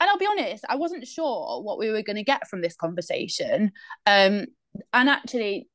and 0.00 0.08
I'll 0.08 0.18
be 0.18 0.26
honest, 0.26 0.64
I 0.68 0.76
wasn't 0.76 1.06
sure 1.06 1.62
what 1.62 1.78
we 1.78 1.90
were 1.90 2.02
going 2.02 2.16
to 2.16 2.24
get 2.24 2.48
from 2.48 2.62
this 2.62 2.74
conversation. 2.74 3.72
Um, 4.06 4.46
and 4.94 5.08
actually, 5.08 5.68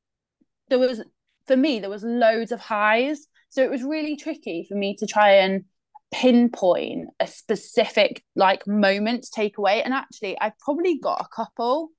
there 0.70 0.80
was, 0.80 1.04
for 1.46 1.56
me, 1.56 1.80
there 1.80 1.92
was 1.92 2.04
loads 2.04 2.52
of 2.52 2.60
highs. 2.60 3.28
So 3.50 3.64
it 3.64 3.70
was 3.70 3.84
really 3.84 4.18
tricky 4.18 4.66
for 4.68 4.76
me 4.76 4.96
to 4.98 5.06
try 5.06 5.34
and 5.36 5.66
pinpoint 6.12 7.10
a 7.20 7.28
specific 7.28 8.24
like 8.36 8.66
moment 8.66 9.24
to 9.24 9.32
take 9.32 9.60
away. 9.60 9.84
And 9.84 9.94
actually, 9.94 10.40
I've 10.40 10.58
probably 10.58 10.98
got 10.98 11.22
a 11.22 11.36
couple, 11.36 11.90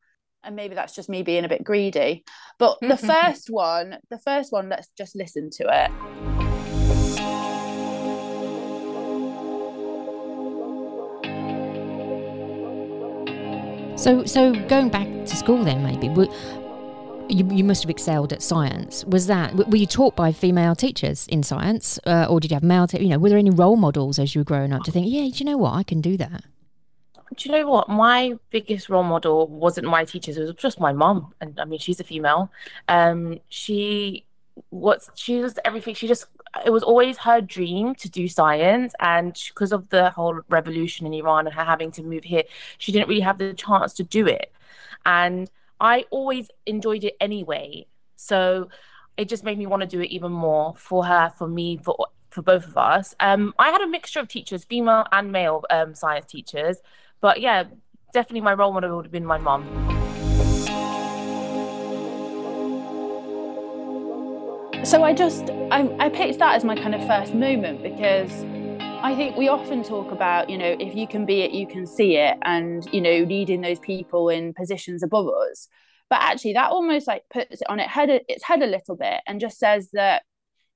and 0.42 0.56
maybe 0.56 0.74
that's 0.74 0.96
just 0.96 1.08
me 1.08 1.22
being 1.22 1.44
a 1.44 1.48
bit 1.48 1.62
greedy. 1.62 2.24
But 2.58 2.78
the 2.80 2.96
first 2.96 3.50
one, 3.50 3.98
the 4.10 4.18
first 4.18 4.52
one, 4.52 4.68
let's 4.68 4.88
just 4.98 5.14
listen 5.14 5.50
to 5.58 5.64
it. 5.68 6.35
So, 14.06 14.24
so 14.24 14.54
going 14.68 14.88
back 14.88 15.08
to 15.08 15.34
school 15.34 15.64
then, 15.64 15.82
maybe 15.82 16.06
you, 17.28 17.44
you 17.50 17.64
must 17.64 17.82
have 17.82 17.90
excelled 17.90 18.32
at 18.32 18.40
science. 18.40 19.04
Was 19.06 19.26
that 19.26 19.52
were 19.56 19.76
you 19.76 19.86
taught 19.86 20.14
by 20.14 20.30
female 20.30 20.76
teachers 20.76 21.26
in 21.26 21.42
science, 21.42 21.98
uh, 22.06 22.24
or 22.30 22.38
did 22.38 22.52
you 22.52 22.54
have 22.54 22.62
male? 22.62 22.86
Te- 22.86 23.02
you 23.02 23.08
know, 23.08 23.18
were 23.18 23.30
there 23.30 23.36
any 23.36 23.50
role 23.50 23.74
models 23.74 24.20
as 24.20 24.32
you 24.32 24.42
were 24.42 24.44
growing 24.44 24.72
up 24.72 24.84
to 24.84 24.92
think, 24.92 25.06
yeah, 25.08 25.22
do 25.22 25.38
you 25.38 25.44
know 25.44 25.56
what, 25.56 25.72
I 25.72 25.82
can 25.82 26.00
do 26.00 26.16
that? 26.18 26.44
Do 27.34 27.48
you 27.48 27.50
know 27.50 27.68
what? 27.68 27.88
My 27.88 28.38
biggest 28.50 28.88
role 28.88 29.02
model 29.02 29.48
wasn't 29.48 29.88
my 29.88 30.04
teachers; 30.04 30.36
it 30.36 30.42
was 30.42 30.54
just 30.54 30.78
my 30.78 30.92
mom. 30.92 31.34
And 31.40 31.58
I 31.58 31.64
mean, 31.64 31.80
she's 31.80 31.98
a 31.98 32.04
female. 32.04 32.52
Um, 32.86 33.40
she 33.48 34.24
what's 34.70 35.10
she 35.16 35.40
was 35.40 35.58
everything. 35.64 35.96
She 35.96 36.06
just 36.06 36.26
it 36.64 36.70
was 36.70 36.82
always 36.82 37.18
her 37.18 37.40
dream 37.40 37.94
to 37.96 38.08
do 38.08 38.28
science 38.28 38.94
and 39.00 39.40
because 39.48 39.72
of 39.72 39.88
the 39.90 40.10
whole 40.10 40.40
revolution 40.48 41.06
in 41.06 41.14
Iran 41.14 41.46
and 41.46 41.54
her 41.54 41.64
having 41.64 41.90
to 41.92 42.02
move 42.02 42.24
here 42.24 42.44
she 42.78 42.92
didn't 42.92 43.08
really 43.08 43.20
have 43.20 43.38
the 43.38 43.54
chance 43.54 43.92
to 43.94 44.02
do 44.02 44.26
it. 44.26 44.52
And 45.04 45.50
I 45.80 46.06
always 46.10 46.48
enjoyed 46.64 47.04
it 47.04 47.16
anyway. 47.20 47.86
So 48.16 48.68
it 49.16 49.28
just 49.28 49.44
made 49.44 49.58
me 49.58 49.66
want 49.66 49.82
to 49.82 49.86
do 49.86 50.00
it 50.00 50.10
even 50.10 50.32
more 50.32 50.74
for 50.76 51.04
her 51.04 51.32
for 51.36 51.48
me 51.48 51.78
for 51.78 52.06
for 52.30 52.42
both 52.42 52.66
of 52.66 52.76
us. 52.76 53.14
Um 53.20 53.54
I 53.58 53.70
had 53.70 53.80
a 53.80 53.88
mixture 53.88 54.20
of 54.20 54.28
teachers 54.28 54.64
female 54.64 55.06
and 55.12 55.32
male 55.32 55.64
um, 55.70 55.94
science 55.94 56.26
teachers. 56.26 56.78
But 57.20 57.40
yeah 57.40 57.64
definitely 58.12 58.40
my 58.40 58.54
role 58.54 58.72
model 58.72 58.96
would 58.96 59.04
have 59.04 59.12
been 59.12 59.26
my 59.26 59.38
mom 59.38 59.95
so 64.84 65.02
I 65.02 65.12
just 65.12 65.50
I, 65.70 65.94
I 65.98 66.08
picked 66.08 66.38
that 66.38 66.54
as 66.54 66.64
my 66.64 66.76
kind 66.76 66.94
of 66.94 67.06
first 67.06 67.34
moment 67.34 67.82
because 67.82 68.44
I 69.02 69.14
think 69.14 69.36
we 69.36 69.48
often 69.48 69.82
talk 69.82 70.10
about, 70.10 70.48
you 70.48 70.58
know, 70.58 70.76
if 70.80 70.94
you 70.94 71.06
can 71.06 71.26
be 71.26 71.42
it, 71.42 71.52
you 71.52 71.66
can 71.66 71.86
see 71.86 72.16
it, 72.16 72.36
and 72.42 72.86
you 72.92 73.00
know, 73.00 73.18
leading 73.24 73.60
those 73.60 73.78
people 73.78 74.28
in 74.28 74.54
positions 74.54 75.02
above 75.02 75.28
us. 75.28 75.68
But 76.08 76.20
actually, 76.22 76.54
that 76.54 76.70
almost 76.70 77.06
like 77.06 77.22
puts 77.30 77.60
it 77.60 77.68
on 77.68 77.80
its 77.80 77.92
head, 77.92 78.10
its 78.28 78.44
head 78.44 78.62
a 78.62 78.66
little 78.66 78.96
bit, 78.96 79.20
and 79.26 79.40
just 79.40 79.58
says 79.58 79.88
that, 79.92 80.22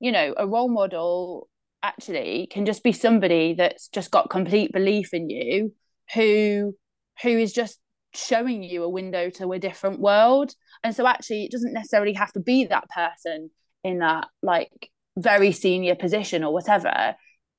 you 0.01 0.13
know, 0.13 0.35
a 0.37 0.47
role 0.47 0.69
model 0.69 1.49
actually 1.83 2.47
can 2.51 2.67
just 2.67 2.83
be 2.83 2.93
somebody 2.93 3.55
that's 3.55 3.89
just 3.89 4.11
got 4.11 4.31
complete 4.31 4.73
belief 4.73 5.15
in 5.15 5.31
you, 5.31 5.73
who 6.15 6.77
who 7.23 7.31
is 7.31 7.53
just 7.53 7.79
showing 8.15 8.63
you 8.63 8.83
a 8.83 8.89
window 8.89 9.31
to 9.31 9.53
a 9.53 9.59
different 9.59 10.01
world. 10.01 10.53
And 10.85 10.95
so, 10.95 11.07
actually, 11.07 11.45
it 11.45 11.53
doesn't 11.53 11.73
necessarily 11.73 12.15
have 12.15 12.33
to 12.33 12.41
be 12.41 12.65
that 12.67 12.89
person 12.91 13.51
in 13.85 13.99
that 13.99 14.29
like 14.43 14.91
very 15.17 15.53
senior 15.53 15.95
position 15.95 16.45
or 16.45 16.53
whatever 16.53 17.15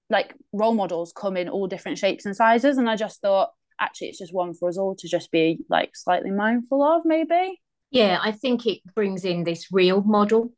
like 0.10 0.36
role 0.52 0.74
models 0.74 1.14
come 1.16 1.38
in 1.38 1.50
all 1.50 1.68
different 1.68 1.98
shapes 1.98 2.26
and 2.26 2.36
sizes. 2.36 2.78
And 2.78 2.90
i 2.90 2.96
just 2.96 3.22
thought 3.22 3.52
actually 3.80 4.10
it's 4.10 4.20
just 4.20 4.34
one 4.34 4.54
for 4.54 4.70
us 4.70 4.78
all 4.78 4.96
to 4.96 5.08
just 5.08 5.32
be 5.32 5.60
like 5.70 5.96
slightly 5.96 6.32
mindful 6.32 6.84
of 6.84 7.04
maybe. 7.06 7.60
Yeah 7.90 8.20
i 8.22 8.32
think 8.32 8.66
it 8.66 8.80
brings 8.94 9.26
in 9.26 9.44
this 9.44 9.72
real 9.72 10.02
model 10.04 10.54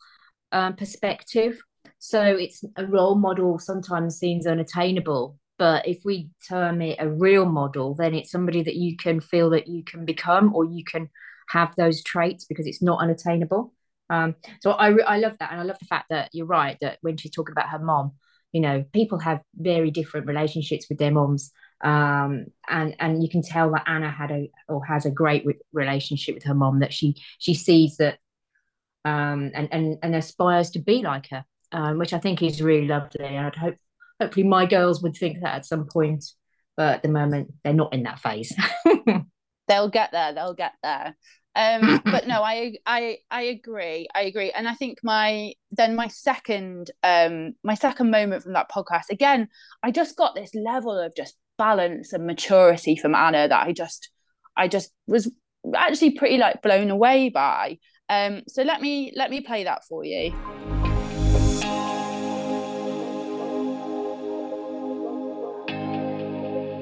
um, 0.52 0.76
perspective. 0.76 1.60
So 2.00 2.22
it's 2.22 2.64
a 2.76 2.86
role 2.86 3.16
model 3.16 3.60
sometimes 3.60 4.18
seems 4.18 4.46
unattainable 4.46 5.38
but 5.58 5.88
if 5.88 6.00
we 6.04 6.30
term 6.50 6.82
it 6.82 6.98
a 7.00 7.08
real 7.08 7.46
model 7.46 7.96
then 7.96 8.14
it's 8.14 8.32
somebody 8.32 8.64
that 8.64 8.76
you 8.76 8.98
can 8.98 9.22
feel 9.22 9.52
that 9.52 9.68
you 9.68 9.84
can 9.84 10.04
become 10.06 10.54
or 10.54 10.66
you 10.66 10.84
can 10.84 11.10
have 11.50 11.76
those 11.76 12.04
traits 12.04 12.46
because 12.46 12.68
it's 12.68 12.82
not 12.82 13.00
unattainable 13.00 13.74
um, 14.14 14.36
so 14.62 14.72
I, 14.72 14.92
I 15.02 15.18
love 15.18 15.38
that. 15.40 15.52
And 15.52 15.60
I 15.60 15.64
love 15.64 15.80
the 15.80 15.86
fact 15.86 16.08
that 16.10 16.30
you're 16.34 16.46
right, 16.46 16.78
that 16.82 17.00
when 17.02 17.18
she's 17.18 17.32
talking 17.32 17.54
about 17.54 17.70
her 17.70 17.80
mom, 17.80 18.14
you 18.52 18.62
know, 18.62 18.86
people 18.94 19.20
have 19.20 19.42
very 19.56 19.90
different 19.90 20.28
relationships 20.28 20.86
with 20.88 21.00
their 21.00 21.12
moms. 21.12 21.52
Um, 21.84 22.46
and, 22.70 22.96
and 23.00 23.24
you 23.24 23.30
can 23.30 23.42
tell 23.42 23.72
that 23.72 23.86
Anna 23.88 24.12
had 24.12 24.32
a, 24.32 24.52
or 24.70 24.86
has 24.86 25.06
a 25.06 25.12
great 25.12 25.46
re- 25.46 25.60
relationship 25.74 26.36
with 26.36 26.44
her 26.44 26.54
mom 26.54 26.80
that 26.80 26.94
she, 26.94 27.16
she 27.40 27.56
sees 27.56 27.98
that, 27.98 28.20
um, 29.04 29.52
and, 29.54 29.68
and, 29.72 29.98
and 30.04 30.16
aspires 30.16 30.70
to 30.72 30.80
be 30.80 31.02
like 31.02 31.30
her, 31.30 31.44
um, 31.72 31.98
which 31.98 32.14
I 32.14 32.20
think 32.20 32.44
is 32.44 32.62
really 32.62 32.88
lovely. 32.88 33.26
And 33.26 33.48
I'd 33.48 33.56
hope, 33.56 33.76
hopefully 34.22 34.46
my 34.46 34.66
girls 34.68 35.02
would 35.02 35.16
think 35.16 35.42
that 35.42 35.56
at 35.56 35.66
some 35.66 35.88
point, 35.88 36.24
but 36.78 36.96
at 36.96 37.02
the 37.02 37.10
moment 37.10 37.52
they're 37.64 37.74
not 37.74 37.94
in 37.94 38.04
that 38.04 38.20
phase. 38.20 38.56
they'll 39.68 39.90
get 39.90 40.12
there. 40.12 40.34
They'll 40.34 40.54
get 40.54 40.74
there 40.84 41.16
um 41.56 42.02
but 42.06 42.28
no 42.28 42.42
i 42.42 42.76
i 42.86 43.18
i 43.30 43.44
agree. 43.44 44.08
I 44.14 44.22
agree. 44.24 44.52
And 44.52 44.68
i 44.68 44.74
think 44.74 45.00
my 45.04 45.54
then 45.72 45.96
my 45.96 46.08
second 46.08 46.92
um 47.04 47.54
my 47.64 47.76
second 47.76 48.12
moment 48.12 48.44
from 48.44 48.54
that 48.54 48.72
podcast 48.72 49.10
again 49.10 49.48
i 49.84 49.92
just 49.92 50.16
got 50.18 50.36
this 50.36 50.54
level 50.56 50.98
of 50.98 51.16
just 51.16 51.36
balance 51.58 52.14
and 52.14 52.26
maturity 52.26 52.96
from 52.96 53.14
anna 53.14 53.48
that 53.48 53.68
i 53.68 53.72
just 53.72 54.10
i 54.58 54.68
just 54.68 54.92
was 55.08 55.30
actually 55.76 56.12
pretty 56.12 56.38
like 56.38 56.62
blown 56.62 56.90
away 56.90 57.30
by. 57.30 57.78
Um 58.10 58.44
so 58.48 58.64
let 58.64 58.82
me 58.82 59.14
let 59.16 59.30
me 59.30 59.42
play 59.42 59.64
that 59.64 59.86
for 59.86 60.04
you. 60.04 60.34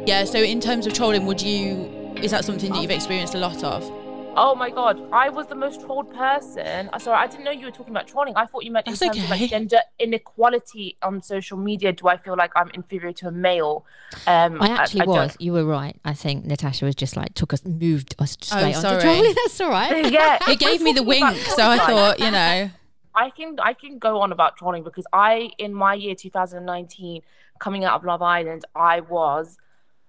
Yeah 0.08 0.26
so 0.26 0.40
in 0.40 0.60
terms 0.60 0.88
of 0.88 0.94
trolling 0.94 1.26
would 1.26 1.42
you 1.42 2.14
is 2.22 2.32
that 2.32 2.44
something 2.44 2.72
that 2.72 2.82
you've 2.82 2.92
experienced 2.92 3.36
a 3.36 3.38
lot 3.38 3.64
of 3.64 4.01
Oh 4.38 4.56
my 4.56 4.70
god, 4.70 5.02
I 5.12 5.30
was 5.30 5.48
the 5.48 5.56
most 5.56 5.82
trolled 5.82 6.14
person. 6.14 6.90
Uh, 6.94 7.00
sorry, 7.00 7.18
I 7.18 7.28
didn't 7.28 7.44
know 7.44 7.52
you 7.52 7.66
were 7.66 7.72
talking 7.72 7.94
about 7.94 8.08
trolling. 8.08 8.34
I 8.38 8.46
thought 8.46 8.64
you 8.64 8.72
meant 8.72 8.86
That's 8.86 9.02
in 9.02 9.10
terms 9.10 9.18
okay. 9.18 9.26
of 9.26 9.42
like 9.42 9.50
gender 9.50 9.80
inequality 10.00 10.98
on 11.02 11.22
social 11.22 11.58
media. 11.58 11.92
Do 11.92 12.08
I 12.08 12.16
feel 12.16 12.38
like 12.38 12.52
I'm 12.56 12.70
inferior 12.70 13.12
to 13.14 13.28
a 13.28 13.32
male? 13.32 13.86
Um, 14.28 14.62
I 14.62 14.70
actually 14.70 15.02
I, 15.02 15.04
I 15.04 15.08
was. 15.08 15.32
Don't... 15.32 15.42
You 15.42 15.54
were 15.54 15.66
right. 15.66 15.98
I 16.06 16.14
think 16.14 16.46
Natasha 16.46 16.86
was 16.86 16.96
just 16.96 17.18
like 17.18 17.34
took 17.34 17.52
us, 17.54 17.66
moved 17.66 18.16
us 18.20 18.38
oh, 18.42 18.58
straight 18.58 18.76
oh, 18.76 18.88
onto 18.88 19.02
trolling. 19.02 19.34
That's 19.44 19.60
all 19.60 19.70
right. 19.70 20.12
yeah, 20.12 20.40
it 20.48 20.60
gave 20.60 20.82
me 20.82 20.94
the 20.94 21.04
wink, 21.12 21.36
so 21.38 21.70
I 21.70 21.78
thought, 21.78 22.20
you 22.20 22.32
know. 22.32 22.70
I 23.14 23.30
can 23.32 23.60
I 23.60 23.74
can 23.74 24.00
go 24.00 24.22
on 24.22 24.32
about 24.32 24.56
trolling 24.56 24.84
because 24.84 25.06
I 25.12 25.52
in 25.58 25.74
my 25.74 25.94
year 25.94 26.16
2019 26.16 27.22
coming 27.60 27.84
out 27.84 27.96
of 27.96 28.06
Love 28.06 28.22
Island 28.22 28.64
I 28.74 29.02
was 29.02 29.58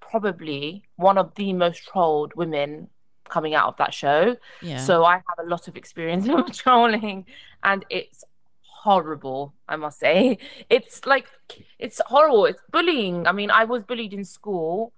probably 0.01 0.85
one 0.95 1.19
of 1.19 1.35
the 1.35 1.53
most 1.53 1.85
trolled 1.85 2.33
women 2.37 2.89
coming 3.33 3.55
out 3.55 3.69
of 3.69 3.77
that 3.79 3.95
show. 3.95 4.37
Yeah. 4.61 4.77
So 4.77 5.05
I 5.05 5.15
have 5.15 5.39
a 5.45 5.49
lot 5.49 5.67
of 5.69 5.77
experience 5.77 6.29
with 6.35 6.53
trolling 6.53 7.25
and 7.65 7.85
it's 7.89 8.25
horrible, 8.61 9.55
I 9.69 9.77
must 9.77 9.99
say. 9.99 10.39
It's 10.69 11.07
like 11.07 11.27
it's 11.79 12.01
horrible. 12.07 12.45
It's 12.47 12.61
bullying. 12.71 13.27
I 13.27 13.33
mean, 13.33 13.51
I 13.51 13.65
was 13.65 13.83
bullied 13.85 14.13
in 14.13 14.25
school, 14.25 14.93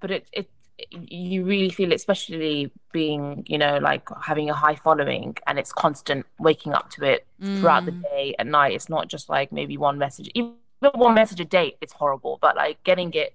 but 0.00 0.10
it 0.10 0.28
it 0.32 0.48
you 0.90 1.44
really 1.44 1.70
feel 1.70 1.92
it, 1.92 1.96
especially 1.96 2.70
being 2.92 3.44
you 3.46 3.58
know 3.58 3.78
like 3.78 4.08
having 4.22 4.48
a 4.48 4.54
high 4.54 4.76
following 4.76 5.36
and 5.46 5.58
it's 5.58 5.72
constant 5.72 6.24
waking 6.38 6.72
up 6.72 6.90
to 6.90 7.04
it 7.04 7.26
mm. 7.42 7.58
throughout 7.58 7.84
the 7.84 7.92
mm. 7.92 8.02
day 8.02 8.34
at 8.38 8.46
night 8.46 8.72
it's 8.72 8.88
not 8.88 9.06
just 9.06 9.28
like 9.28 9.52
maybe 9.52 9.76
one 9.76 9.98
message 9.98 10.30
even 10.34 10.54
one 10.94 11.14
message 11.14 11.38
a 11.38 11.44
day 11.44 11.76
it's 11.82 11.92
horrible 11.92 12.38
but 12.40 12.56
like 12.56 12.82
getting 12.82 13.12
it 13.12 13.34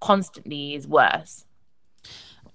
constantly 0.00 0.74
is 0.74 0.88
worse 0.88 1.44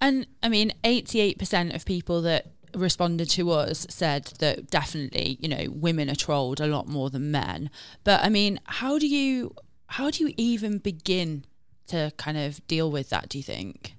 and 0.01 0.27
I 0.44 0.50
mean, 0.50 0.74
88% 0.84 1.75
of 1.75 1.86
people 1.86 2.22
that 2.24 2.48
responded 2.75 3.30
to 3.32 3.51
us 3.51 3.88
said 3.89 4.25
that 4.39 4.70
definitely, 4.70 5.38
you 5.39 5.50
know, 5.50 5.66
women 5.70 6.10
are 6.10 6.16
trolled 6.16 6.60
a 6.60 6.68
lot 6.68 6.88
more 6.88 7.10
than 7.10 7.32
men. 7.32 7.70
But 8.04 8.24
I 8.24 8.30
mean, 8.30 8.60
how 8.66 9.00
do 9.00 9.08
you 9.08 9.56
how 9.88 10.12
do 10.12 10.24
you 10.25 10.34
even 10.38 10.77
begin 10.80 11.46
to 11.88 12.12
kind 12.18 12.38
of 12.38 12.66
deal 12.68 12.92
with 12.92 13.10
that, 13.10 13.30
do 13.30 13.38
you 13.38 13.44
think? 13.44 13.96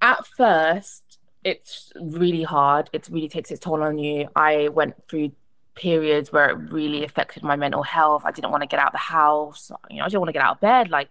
At 0.00 0.26
first, 0.26 1.18
it's 1.44 1.92
really 2.00 2.42
hard. 2.42 2.88
It 2.92 3.08
really 3.10 3.28
takes 3.28 3.50
its 3.50 3.60
toll 3.60 3.82
on 3.82 3.98
you. 3.98 4.28
I 4.34 4.68
went 4.68 4.94
through 5.08 5.32
periods 5.74 6.32
where 6.32 6.50
it 6.50 6.54
really 6.72 7.04
affected 7.04 7.42
my 7.42 7.56
mental 7.56 7.82
health. 7.82 8.22
I 8.24 8.32
didn't 8.32 8.50
want 8.50 8.62
to 8.62 8.66
get 8.66 8.80
out 8.80 8.88
of 8.88 8.92
the 8.92 8.98
house. 8.98 9.70
You 9.90 9.98
know, 9.98 10.04
I 10.04 10.08
didn't 10.08 10.20
want 10.20 10.28
to 10.28 10.32
get 10.32 10.42
out 10.42 10.56
of 10.56 10.60
bed. 10.60 10.90
Like 10.90 11.08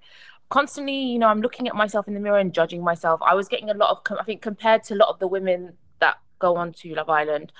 constantly, 0.50 0.98
you 0.98 1.20
know, 1.20 1.28
I'm 1.28 1.42
looking 1.42 1.68
at 1.68 1.76
myself 1.76 2.08
in 2.08 2.14
the 2.14 2.20
mirror 2.20 2.38
and 2.38 2.54
judging 2.54 2.84
myself. 2.84 3.22
I 3.24 3.36
was 3.36 3.48
getting 3.48 3.70
a 3.70 3.74
lot 3.74 3.92
of, 3.92 4.18
I 4.20 4.24
think, 4.24 4.42
compared 4.42 4.84
to 4.86 4.94
a 4.94 4.98
lot 4.98 5.10
of 5.10 5.20
the 5.20 5.28
women 5.28 5.74
that 6.00 6.18
go 6.40 6.56
on 6.56 6.74
to 6.74 6.94
Love 6.96 7.10
Island, 7.10 7.52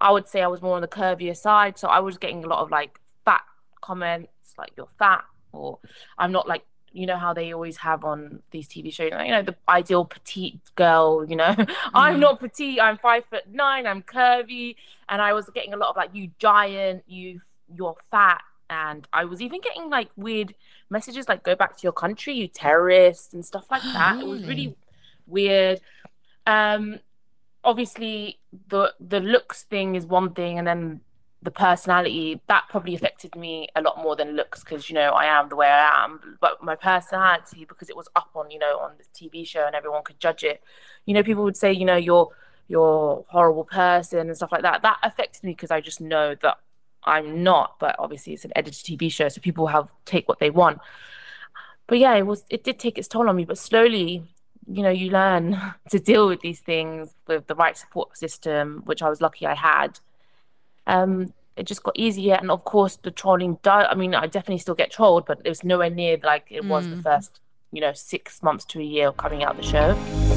I 0.00 0.12
would 0.12 0.28
say 0.28 0.42
I 0.42 0.46
was 0.46 0.62
more 0.62 0.76
on 0.76 0.82
the 0.82 0.88
curvier 0.88 1.36
side. 1.36 1.78
So 1.78 1.88
I 1.88 2.00
was 2.00 2.18
getting 2.18 2.44
a 2.44 2.46
lot 2.46 2.60
of 2.60 2.70
like 2.70 3.00
fat 3.24 3.42
comments, 3.80 4.54
like 4.58 4.72
you're 4.76 4.88
fat, 4.98 5.24
or 5.52 5.78
I'm 6.18 6.32
not 6.32 6.46
like, 6.46 6.64
you 6.92 7.06
know, 7.06 7.16
how 7.16 7.34
they 7.34 7.52
always 7.52 7.76
have 7.78 8.04
on 8.04 8.42
these 8.52 8.68
TV 8.68 8.92
shows, 8.92 9.10
you 9.12 9.30
know, 9.30 9.42
the 9.42 9.54
ideal 9.68 10.04
petite 10.04 10.60
girl, 10.76 11.26
you 11.28 11.36
know, 11.36 11.52
mm. 11.52 11.70
I'm 11.94 12.20
not 12.20 12.40
petite, 12.40 12.80
I'm 12.80 12.96
five 12.98 13.24
foot 13.26 13.42
nine, 13.50 13.86
I'm 13.86 14.02
curvy. 14.02 14.76
And 15.08 15.20
I 15.20 15.32
was 15.32 15.48
getting 15.54 15.74
a 15.74 15.76
lot 15.76 15.90
of 15.90 15.96
like, 15.96 16.10
you 16.14 16.30
giant, 16.38 17.04
you, 17.06 17.40
you're 17.74 17.96
fat, 18.10 18.42
and 18.70 19.06
I 19.12 19.24
was 19.24 19.40
even 19.40 19.60
getting 19.60 19.90
like 19.90 20.10
weird 20.16 20.54
messages 20.90 21.28
like 21.28 21.42
"Go 21.42 21.54
back 21.54 21.76
to 21.76 21.82
your 21.82 21.92
country, 21.92 22.34
you 22.34 22.48
terrorist" 22.48 23.34
and 23.34 23.44
stuff 23.44 23.70
like 23.70 23.82
that. 23.94 24.16
Really? 24.16 24.24
It 24.24 24.28
was 24.28 24.46
really 24.46 24.76
weird. 25.26 25.80
Um, 26.46 27.00
obviously, 27.64 28.38
the 28.68 28.94
the 29.00 29.20
looks 29.20 29.62
thing 29.64 29.94
is 29.94 30.06
one 30.06 30.32
thing, 30.32 30.58
and 30.58 30.66
then 30.66 31.00
the 31.42 31.50
personality 31.50 32.40
that 32.48 32.64
probably 32.70 32.94
affected 32.94 33.36
me 33.36 33.68
a 33.76 33.82
lot 33.82 34.02
more 34.02 34.16
than 34.16 34.34
looks 34.34 34.64
because 34.64 34.88
you 34.88 34.94
know 34.94 35.10
I 35.10 35.26
am 35.26 35.48
the 35.48 35.56
way 35.56 35.68
I 35.68 36.04
am. 36.04 36.38
But 36.40 36.62
my 36.62 36.74
personality, 36.76 37.64
because 37.64 37.88
it 37.88 37.96
was 37.96 38.08
up 38.16 38.30
on 38.34 38.50
you 38.50 38.58
know 38.58 38.78
on 38.78 38.92
the 38.98 39.04
TV 39.14 39.46
show 39.46 39.64
and 39.66 39.74
everyone 39.74 40.02
could 40.02 40.18
judge 40.20 40.44
it. 40.44 40.62
You 41.04 41.14
know, 41.14 41.22
people 41.22 41.44
would 41.44 41.56
say 41.56 41.72
you 41.72 41.84
know 41.84 41.96
you're 41.96 42.30
you're 42.68 43.24
horrible 43.28 43.64
person 43.64 44.26
and 44.26 44.36
stuff 44.36 44.52
like 44.52 44.62
that. 44.62 44.82
That 44.82 44.98
affected 45.02 45.44
me 45.44 45.52
because 45.52 45.70
I 45.70 45.80
just 45.80 46.00
know 46.00 46.34
that 46.42 46.58
I'm 47.06 47.42
not, 47.42 47.78
but 47.78 47.96
obviously 47.98 48.32
it's 48.32 48.44
an 48.44 48.52
edited 48.56 48.84
TV 48.84 49.10
show, 49.10 49.28
so 49.28 49.40
people 49.40 49.68
have 49.68 49.88
take 50.04 50.28
what 50.28 50.38
they 50.40 50.50
want. 50.50 50.80
But 51.86 51.98
yeah, 51.98 52.14
it 52.14 52.26
was 52.26 52.44
it 52.50 52.64
did 52.64 52.78
take 52.78 52.98
its 52.98 53.08
toll 53.08 53.28
on 53.28 53.36
me, 53.36 53.44
but 53.44 53.58
slowly, 53.58 54.24
you 54.66 54.82
know, 54.82 54.90
you 54.90 55.10
learn 55.10 55.60
to 55.90 55.98
deal 55.98 56.28
with 56.28 56.40
these 56.40 56.60
things 56.60 57.14
with 57.26 57.46
the 57.46 57.54
right 57.54 57.76
support 57.76 58.16
system, 58.16 58.82
which 58.84 59.02
I 59.02 59.08
was 59.08 59.20
lucky 59.20 59.46
I 59.46 59.54
had. 59.54 60.00
Um, 60.86 61.32
it 61.56 61.66
just 61.66 61.82
got 61.82 61.96
easier, 61.96 62.34
and 62.34 62.50
of 62.50 62.64
course 62.64 62.96
the 62.96 63.10
trolling. 63.10 63.58
I 63.64 63.94
mean, 63.94 64.14
I 64.14 64.26
definitely 64.26 64.58
still 64.58 64.74
get 64.74 64.90
trolled, 64.90 65.26
but 65.26 65.40
it 65.44 65.48
was 65.48 65.64
nowhere 65.64 65.90
near 65.90 66.18
like 66.22 66.46
it 66.50 66.64
mm. 66.64 66.68
was 66.68 66.88
the 66.88 66.96
mm. 66.96 67.02
first, 67.02 67.40
you 67.72 67.80
know, 67.80 67.92
six 67.92 68.42
months 68.42 68.64
to 68.66 68.80
a 68.80 68.84
year 68.84 69.08
of 69.08 69.16
coming 69.16 69.42
out 69.42 69.56
the 69.56 69.62
show. 69.62 70.35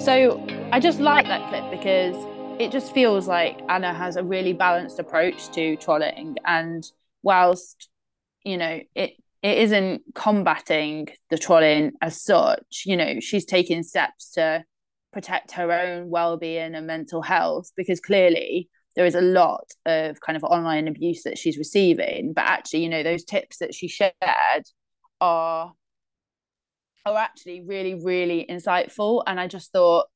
So 0.00 0.42
I 0.72 0.80
just 0.80 0.98
like 0.98 1.26
that 1.26 1.50
clip 1.50 1.70
because 1.70 2.16
it 2.58 2.72
just 2.72 2.92
feels 2.94 3.28
like 3.28 3.60
Anna 3.68 3.92
has 3.92 4.16
a 4.16 4.24
really 4.24 4.54
balanced 4.54 4.98
approach 4.98 5.50
to 5.50 5.76
trolling. 5.76 6.36
And 6.46 6.84
whilst, 7.22 7.88
you 8.42 8.56
know, 8.56 8.80
it 8.94 9.12
it 9.42 9.58
isn't 9.58 10.02
combating 10.14 11.08
the 11.28 11.36
trolling 11.36 11.92
as 12.00 12.22
such, 12.22 12.84
you 12.86 12.96
know, 12.96 13.20
she's 13.20 13.44
taking 13.44 13.82
steps 13.82 14.32
to 14.32 14.64
protect 15.12 15.52
her 15.52 15.70
own 15.70 16.08
well-being 16.08 16.74
and 16.74 16.86
mental 16.86 17.20
health 17.20 17.70
because 17.76 18.00
clearly 18.00 18.70
there 18.96 19.06
is 19.06 19.14
a 19.14 19.20
lot 19.20 19.70
of 19.84 20.20
kind 20.20 20.36
of 20.36 20.44
online 20.44 20.88
abuse 20.88 21.24
that 21.24 21.38
she's 21.38 21.58
receiving 21.58 22.32
but 22.32 22.44
actually 22.44 22.80
you 22.80 22.88
know 22.88 23.02
those 23.02 23.24
tips 23.24 23.58
that 23.58 23.74
she 23.74 23.88
shared 23.88 24.12
are 25.20 25.72
are 27.10 27.18
actually 27.18 27.62
really, 27.62 27.94
really 27.94 28.46
insightful. 28.48 29.22
And 29.26 29.40
I 29.40 29.46
just 29.48 29.72
thought, 29.72 30.06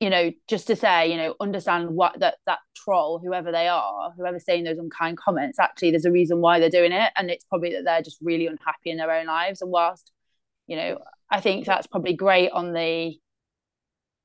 you 0.00 0.10
know, 0.10 0.30
just 0.48 0.66
to 0.66 0.76
say, 0.76 1.10
you 1.10 1.16
know, 1.16 1.34
understand 1.40 1.90
what 1.90 2.20
that 2.20 2.36
that 2.46 2.58
troll, 2.74 3.18
whoever 3.18 3.50
they 3.50 3.68
are, 3.68 4.12
whoever's 4.16 4.44
saying 4.44 4.64
those 4.64 4.78
unkind 4.78 5.16
comments, 5.16 5.58
actually 5.58 5.90
there's 5.90 6.04
a 6.04 6.12
reason 6.12 6.40
why 6.40 6.58
they're 6.58 6.68
doing 6.68 6.92
it. 6.92 7.12
And 7.16 7.30
it's 7.30 7.44
probably 7.44 7.72
that 7.72 7.84
they're 7.84 8.02
just 8.02 8.18
really 8.20 8.46
unhappy 8.46 8.90
in 8.90 8.98
their 8.98 9.10
own 9.10 9.26
lives. 9.26 9.62
And 9.62 9.70
whilst, 9.70 10.12
you 10.66 10.76
know, 10.76 10.98
I 11.30 11.40
think 11.40 11.64
that's 11.64 11.86
probably 11.86 12.14
great 12.14 12.50
on 12.50 12.72
the 12.72 13.14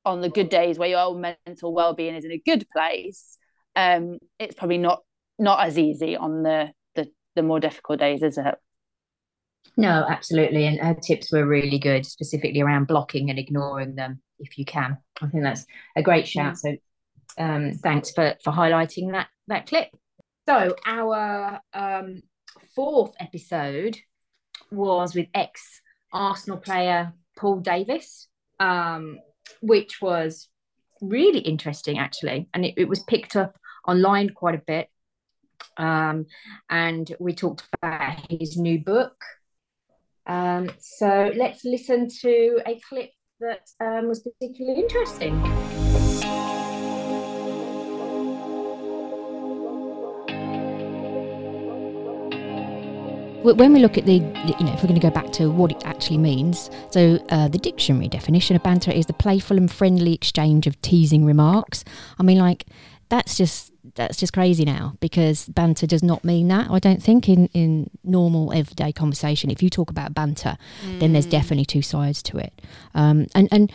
on 0.04 0.22
the 0.22 0.30
good 0.30 0.50
days 0.50 0.78
where 0.78 0.90
your 0.90 1.00
own 1.00 1.22
mental 1.22 1.74
well-being 1.74 2.16
is 2.16 2.26
in 2.26 2.32
a 2.32 2.42
good 2.44 2.66
place, 2.74 3.38
um, 3.76 4.18
it's 4.40 4.56
probably 4.56 4.80
not 4.80 5.04
not 5.40 5.66
as 5.66 5.78
easy 5.78 6.18
on 6.18 6.44
the 6.44 6.72
the 6.96 7.10
the 7.36 7.44
more 7.44 7.60
difficult 7.60 8.00
days, 8.00 8.24
is 8.24 8.38
it? 8.38 8.56
No, 9.78 10.06
absolutely. 10.08 10.68
And 10.68 10.80
her 10.80 10.94
tips 10.96 11.32
were 11.32 11.46
really 11.46 11.80
good, 11.80 12.06
specifically 12.06 12.62
around 12.62 12.88
blocking 12.88 13.30
and 13.30 13.40
ignoring 13.40 13.96
them 13.96 14.22
if 14.40 14.58
you 14.58 14.66
can. 14.66 14.98
I 15.22 15.28
think 15.28 15.44
that's 15.44 15.66
a 15.96 16.04
great 16.04 16.28
shout. 16.28 16.58
So 16.58 16.76
um, 17.38 17.74
thanks 17.74 18.12
for, 18.12 18.36
for 18.44 18.52
highlighting 18.52 19.12
that, 19.14 19.28
that 19.48 19.68
clip. 19.68 19.90
So 20.48 20.76
our 20.86 21.62
um, 21.74 22.22
fourth 22.76 23.14
episode 23.20 23.98
was 24.72 25.16
with 25.16 25.28
ex 25.34 25.82
Arsenal 26.12 26.58
player 26.58 27.14
Paul 27.38 27.60
Davis, 27.60 28.28
um, 28.60 29.20
which 29.62 30.02
was 30.02 30.50
really 31.02 31.40
interesting 31.40 31.98
actually. 31.98 32.48
And 32.54 32.66
it, 32.66 32.74
it 32.78 32.88
was 32.88 33.04
picked 33.04 33.36
up 33.36 33.56
online 33.88 34.30
quite 34.30 34.56
a 34.56 34.64
bit. 34.66 34.90
Um, 35.78 36.26
and 36.70 37.14
we 37.20 37.34
talked 37.34 37.64
about 37.82 38.18
his 38.30 38.58
new 38.58 38.80
book, 38.80 39.16
um, 40.28 40.70
so 40.80 41.32
let's 41.36 41.64
listen 41.66 42.08
to 42.22 42.62
a 42.66 42.80
clip 42.88 43.12
that 43.40 43.68
um, 43.80 44.08
was 44.08 44.22
particularly 44.22 44.82
interesting. 44.82 45.42
When 53.44 53.74
we 53.74 53.80
look 53.80 53.98
at 53.98 54.06
the, 54.06 54.14
you 54.14 54.20
know, 54.22 54.72
if 54.72 54.84
we're 54.84 54.88
going 54.88 54.94
to 54.94 55.00
go 55.00 55.10
back 55.10 55.32
to 55.34 55.50
what 55.50 55.72
it 55.72 55.84
actually 55.84 56.20
means, 56.20 56.70
so 56.92 57.18
uh, 57.30 57.48
the 57.48 57.58
dictionary 57.58 58.08
definition 58.08 58.56
of 58.56 58.62
banter 58.62 58.92
is 58.92 59.08
the 59.08 59.14
playful 59.14 59.58
and 59.58 59.72
friendly 59.72 60.14
exchange 60.14 60.68
of 60.68 60.80
teasing 60.84 61.26
remarks. 61.26 61.84
I 62.20 62.24
mean, 62.24 62.38
like, 62.38 62.68
that's 63.12 63.36
just 63.36 63.74
that's 63.96 64.18
just 64.18 64.32
crazy 64.32 64.64
now 64.64 64.96
because 65.02 65.46
banter 65.50 65.86
does 65.86 66.02
not 66.02 66.24
mean 66.24 66.48
that. 66.48 66.72
I 66.72 66.80
don't 66.80 67.04
think 67.04 67.28
in 67.28 67.48
in 67.48 67.90
normal 68.06 68.54
everyday 68.54 68.94
conversation, 68.94 69.52
if 69.52 69.62
you 69.62 69.70
talk 69.70 69.90
about 69.90 70.14
banter, 70.14 70.58
mm. 70.86 71.00
then 71.02 71.12
there's 71.12 71.28
mm. 71.28 71.32
definitely 71.32 71.66
two 71.66 71.82
sides 71.82 72.24
to 72.24 72.38
it. 72.38 72.54
Um, 72.96 73.28
and 73.36 73.50
and 73.52 73.72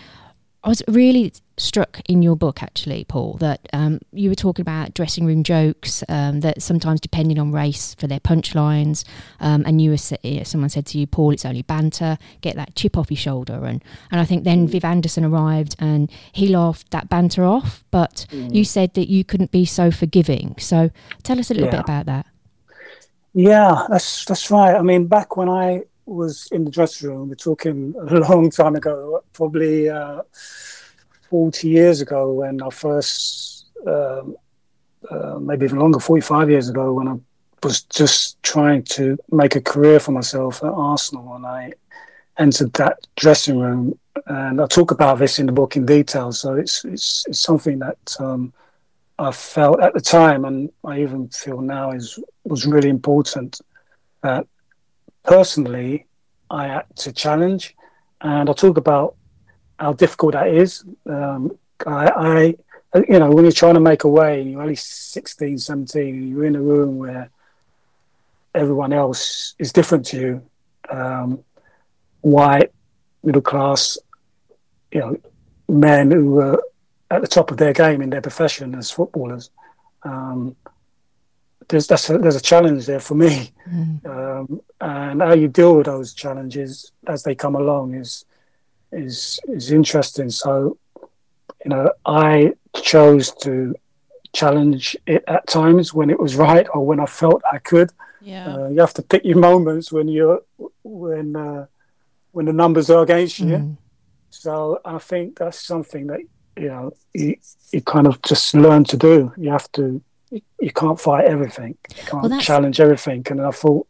I 0.66 0.68
was 0.68 0.82
really 0.88 1.32
struck 1.58 2.00
in 2.08 2.22
your 2.22 2.34
book, 2.34 2.60
actually, 2.60 3.04
Paul, 3.04 3.34
that 3.34 3.68
um, 3.72 4.00
you 4.10 4.28
were 4.28 4.34
talking 4.34 4.64
about 4.64 4.94
dressing 4.94 5.24
room 5.24 5.44
jokes 5.44 6.02
um, 6.08 6.40
that 6.40 6.60
sometimes, 6.60 7.00
depending 7.00 7.38
on 7.38 7.52
race, 7.52 7.94
for 7.94 8.08
their 8.08 8.18
punchlines, 8.18 9.04
um, 9.38 9.62
and 9.64 9.80
you 9.80 9.90
were 9.90 9.96
someone 10.44 10.68
said 10.68 10.84
to 10.86 10.98
you, 10.98 11.06
Paul, 11.06 11.30
it's 11.30 11.44
only 11.44 11.62
banter. 11.62 12.18
Get 12.40 12.56
that 12.56 12.74
chip 12.74 12.98
off 12.98 13.12
your 13.12 13.16
shoulder, 13.16 13.64
and 13.64 13.82
and 14.10 14.20
I 14.20 14.24
think 14.24 14.42
then 14.42 14.66
mm. 14.66 14.70
Viv 14.70 14.84
Anderson 14.84 15.24
arrived 15.24 15.76
and 15.78 16.10
he 16.32 16.48
laughed 16.48 16.90
that 16.90 17.08
banter 17.08 17.44
off, 17.44 17.84
but 17.92 18.26
mm. 18.30 18.52
you 18.52 18.64
said 18.64 18.94
that 18.94 19.08
you 19.08 19.22
couldn't 19.22 19.52
be 19.52 19.64
so 19.64 19.92
forgiving. 19.92 20.56
So 20.58 20.90
tell 21.22 21.38
us 21.38 21.48
a 21.48 21.54
little 21.54 21.68
yeah. 21.68 21.76
bit 21.76 21.84
about 21.84 22.06
that. 22.06 22.26
Yeah, 23.34 23.86
that's 23.88 24.24
that's 24.24 24.50
right. 24.50 24.74
I 24.74 24.82
mean, 24.82 25.06
back 25.06 25.36
when 25.36 25.48
I 25.48 25.84
was 26.06 26.48
in 26.52 26.64
the 26.64 26.70
dressing 26.70 27.10
room. 27.10 27.28
We're 27.28 27.34
talking 27.34 27.94
a 28.08 28.20
long 28.20 28.50
time 28.50 28.76
ago, 28.76 29.22
probably 29.32 29.88
uh, 29.88 30.22
40 31.28 31.68
years 31.68 32.00
ago 32.00 32.32
when 32.32 32.62
I 32.62 32.70
first, 32.70 33.66
um, 33.86 34.36
uh, 35.10 35.38
maybe 35.38 35.64
even 35.66 35.78
longer, 35.78 36.00
45 36.00 36.50
years 36.50 36.68
ago 36.68 36.92
when 36.94 37.08
I 37.08 37.16
was 37.62 37.82
just 37.82 38.42
trying 38.42 38.84
to 38.84 39.18
make 39.30 39.56
a 39.56 39.60
career 39.60 40.00
for 40.00 40.12
myself 40.12 40.62
at 40.62 40.70
Arsenal. 40.70 41.34
And 41.34 41.46
I 41.46 41.72
entered 42.38 42.72
that 42.74 43.06
dressing 43.16 43.58
room. 43.58 43.98
And 44.26 44.60
I 44.60 44.66
talk 44.66 44.90
about 44.90 45.18
this 45.18 45.38
in 45.38 45.46
the 45.46 45.52
book 45.52 45.76
in 45.76 45.86
detail. 45.86 46.32
So 46.32 46.54
it's, 46.54 46.84
it's, 46.84 47.24
it's 47.28 47.40
something 47.40 47.78
that 47.80 48.16
um, 48.18 48.52
I 49.18 49.30
felt 49.32 49.80
at 49.80 49.94
the 49.94 50.00
time, 50.00 50.44
and 50.44 50.70
I 50.84 51.00
even 51.00 51.28
feel 51.28 51.60
now 51.60 51.92
is 51.92 52.18
was 52.44 52.66
really 52.66 52.90
important. 52.90 53.60
That 54.22 54.46
personally, 55.26 56.06
I 56.50 56.68
had 56.68 56.96
to 56.96 57.12
challenge, 57.12 57.74
and 58.20 58.48
I'll 58.48 58.54
talk 58.54 58.76
about 58.78 59.16
how 59.78 59.92
difficult 59.92 60.32
that 60.32 60.48
is. 60.48 60.84
Um, 61.04 61.58
I, 61.86 62.54
I, 62.94 63.00
you 63.08 63.18
know, 63.18 63.30
when 63.30 63.44
you're 63.44 63.52
trying 63.52 63.74
to 63.74 63.80
make 63.80 64.04
a 64.04 64.08
way 64.08 64.40
and 64.40 64.50
you're 64.50 64.62
only 64.62 64.76
16, 64.76 65.58
17, 65.58 66.14
and 66.14 66.30
you're 66.30 66.44
in 66.44 66.56
a 66.56 66.62
room 66.62 66.98
where 66.98 67.30
everyone 68.54 68.92
else 68.92 69.54
is 69.58 69.72
different 69.72 70.06
to 70.06 70.20
you, 70.20 70.42
um, 70.88 71.44
white, 72.22 72.72
middle 73.22 73.42
class, 73.42 73.98
you 74.92 75.00
know, 75.00 75.20
men 75.68 76.10
who 76.10 76.30
were 76.30 76.62
at 77.10 77.20
the 77.20 77.28
top 77.28 77.50
of 77.50 77.56
their 77.56 77.72
game 77.72 78.00
in 78.00 78.10
their 78.10 78.22
profession 78.22 78.74
as 78.74 78.90
footballers. 78.90 79.50
Um, 80.04 80.56
there's 81.68 81.86
that's 81.86 82.08
a, 82.10 82.18
there's 82.18 82.36
a 82.36 82.40
challenge 82.40 82.86
there 82.86 83.00
for 83.00 83.14
me, 83.14 83.52
mm. 83.68 84.04
um, 84.06 84.60
and 84.80 85.20
how 85.20 85.34
you 85.34 85.48
deal 85.48 85.76
with 85.76 85.86
those 85.86 86.14
challenges 86.14 86.92
as 87.06 87.22
they 87.22 87.34
come 87.34 87.54
along 87.54 87.94
is 87.94 88.24
is 88.92 89.40
is 89.48 89.70
interesting. 89.72 90.30
So, 90.30 90.78
you 91.64 91.70
know, 91.70 91.90
I 92.04 92.54
chose 92.82 93.32
to 93.42 93.74
challenge 94.32 94.96
it 95.06 95.24
at 95.26 95.46
times 95.46 95.92
when 95.92 96.10
it 96.10 96.20
was 96.20 96.36
right 96.36 96.66
or 96.72 96.86
when 96.86 97.00
I 97.00 97.06
felt 97.06 97.42
I 97.50 97.58
could. 97.58 97.90
Yeah, 98.20 98.54
uh, 98.54 98.68
you 98.68 98.80
have 98.80 98.94
to 98.94 99.02
pick 99.02 99.24
your 99.24 99.38
moments 99.38 99.90
when 99.90 100.08
you're 100.08 100.42
when 100.84 101.34
uh, 101.34 101.66
when 102.32 102.46
the 102.46 102.52
numbers 102.52 102.90
are 102.90 103.02
against 103.02 103.40
you. 103.40 103.46
Mm. 103.46 103.76
So 104.30 104.80
I 104.84 104.98
think 104.98 105.38
that's 105.38 105.60
something 105.60 106.06
that 106.08 106.20
you 106.56 106.68
know 106.68 106.92
you, 107.12 107.36
you 107.72 107.80
kind 107.82 108.06
of 108.06 108.22
just 108.22 108.54
learn 108.54 108.84
to 108.84 108.96
do. 108.96 109.32
You 109.36 109.50
have 109.50 109.70
to 109.72 110.02
you 110.30 110.72
can't 110.74 111.00
fight 111.00 111.24
everything. 111.26 111.76
You 111.96 112.02
can't 112.04 112.30
well, 112.30 112.40
challenge 112.40 112.80
everything. 112.80 113.24
And 113.30 113.40
I 113.40 113.50
thought, 113.50 113.86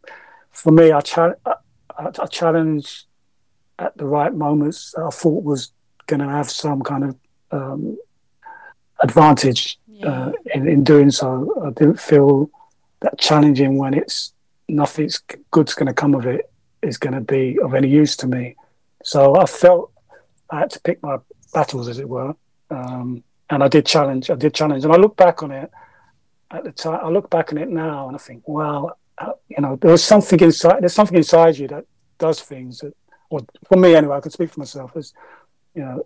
for 0.50 0.70
me, 0.72 0.92
I, 0.92 1.00
cha- 1.00 1.34
I, 1.44 1.54
I, 1.98 2.06
I 2.06 2.26
challenged 2.26 3.04
at 3.78 3.96
the 3.96 4.06
right 4.06 4.32
moments. 4.34 4.94
I 4.96 5.10
thought 5.10 5.42
was 5.44 5.72
going 6.06 6.20
to 6.20 6.28
have 6.28 6.50
some 6.50 6.82
kind 6.82 7.04
of 7.04 7.16
um, 7.50 7.96
advantage 9.02 9.78
Yeah. 9.86 10.08
uh, 10.08 10.32
in, 10.54 10.68
in 10.68 10.84
doing 10.84 11.10
so. 11.10 11.62
I 11.66 11.70
didn't 11.70 12.00
feel 12.00 12.50
that 13.00 13.18
challenging 13.18 13.78
when 13.78 13.94
it's 13.94 14.32
nothing's 14.68 15.20
good's 15.50 15.74
going 15.74 15.86
to 15.86 15.94
come 15.94 16.14
of 16.14 16.26
it 16.26 16.50
is 16.82 16.98
going 16.98 17.14
to 17.14 17.20
be 17.20 17.58
of 17.62 17.74
any 17.74 17.88
use 17.88 18.16
to 18.16 18.26
me. 18.26 18.56
So 19.04 19.36
I 19.36 19.46
felt 19.46 19.92
I 20.50 20.60
had 20.60 20.70
to 20.70 20.80
pick 20.80 21.02
my 21.02 21.18
battles, 21.52 21.88
as 21.88 21.98
it 21.98 22.08
were, 22.08 22.34
um, 22.70 23.22
and 23.50 23.62
I 23.62 23.68
did 23.68 23.86
challenge. 23.86 24.30
I 24.30 24.34
did 24.34 24.54
challenge, 24.54 24.84
and 24.84 24.92
I 24.92 24.96
look 24.96 25.16
back 25.16 25.42
on 25.42 25.50
it 25.50 25.70
at 26.50 26.64
the 26.64 26.72
time. 26.72 27.00
I 27.02 27.08
look 27.08 27.30
back 27.30 27.52
on 27.52 27.58
it 27.58 27.68
now, 27.68 28.08
and 28.08 28.16
I 28.16 28.18
think, 28.18 28.42
well, 28.46 28.98
uh, 29.18 29.32
you 29.48 29.60
know, 29.60 29.76
there 29.76 29.90
was 29.90 30.04
something 30.04 30.40
inside. 30.40 30.82
There's 30.82 30.94
something 30.94 31.16
inside 31.16 31.58
you 31.58 31.68
that 31.68 31.84
does 32.18 32.40
things. 32.40 32.78
That, 32.78 32.94
or 33.30 33.40
for 33.68 33.76
me, 33.76 33.94
anyway, 33.94 34.16
I 34.16 34.20
can 34.20 34.30
speak 34.30 34.50
for 34.50 34.60
myself. 34.60 34.92
As 34.96 35.12
you 35.74 35.82
know, 35.82 36.02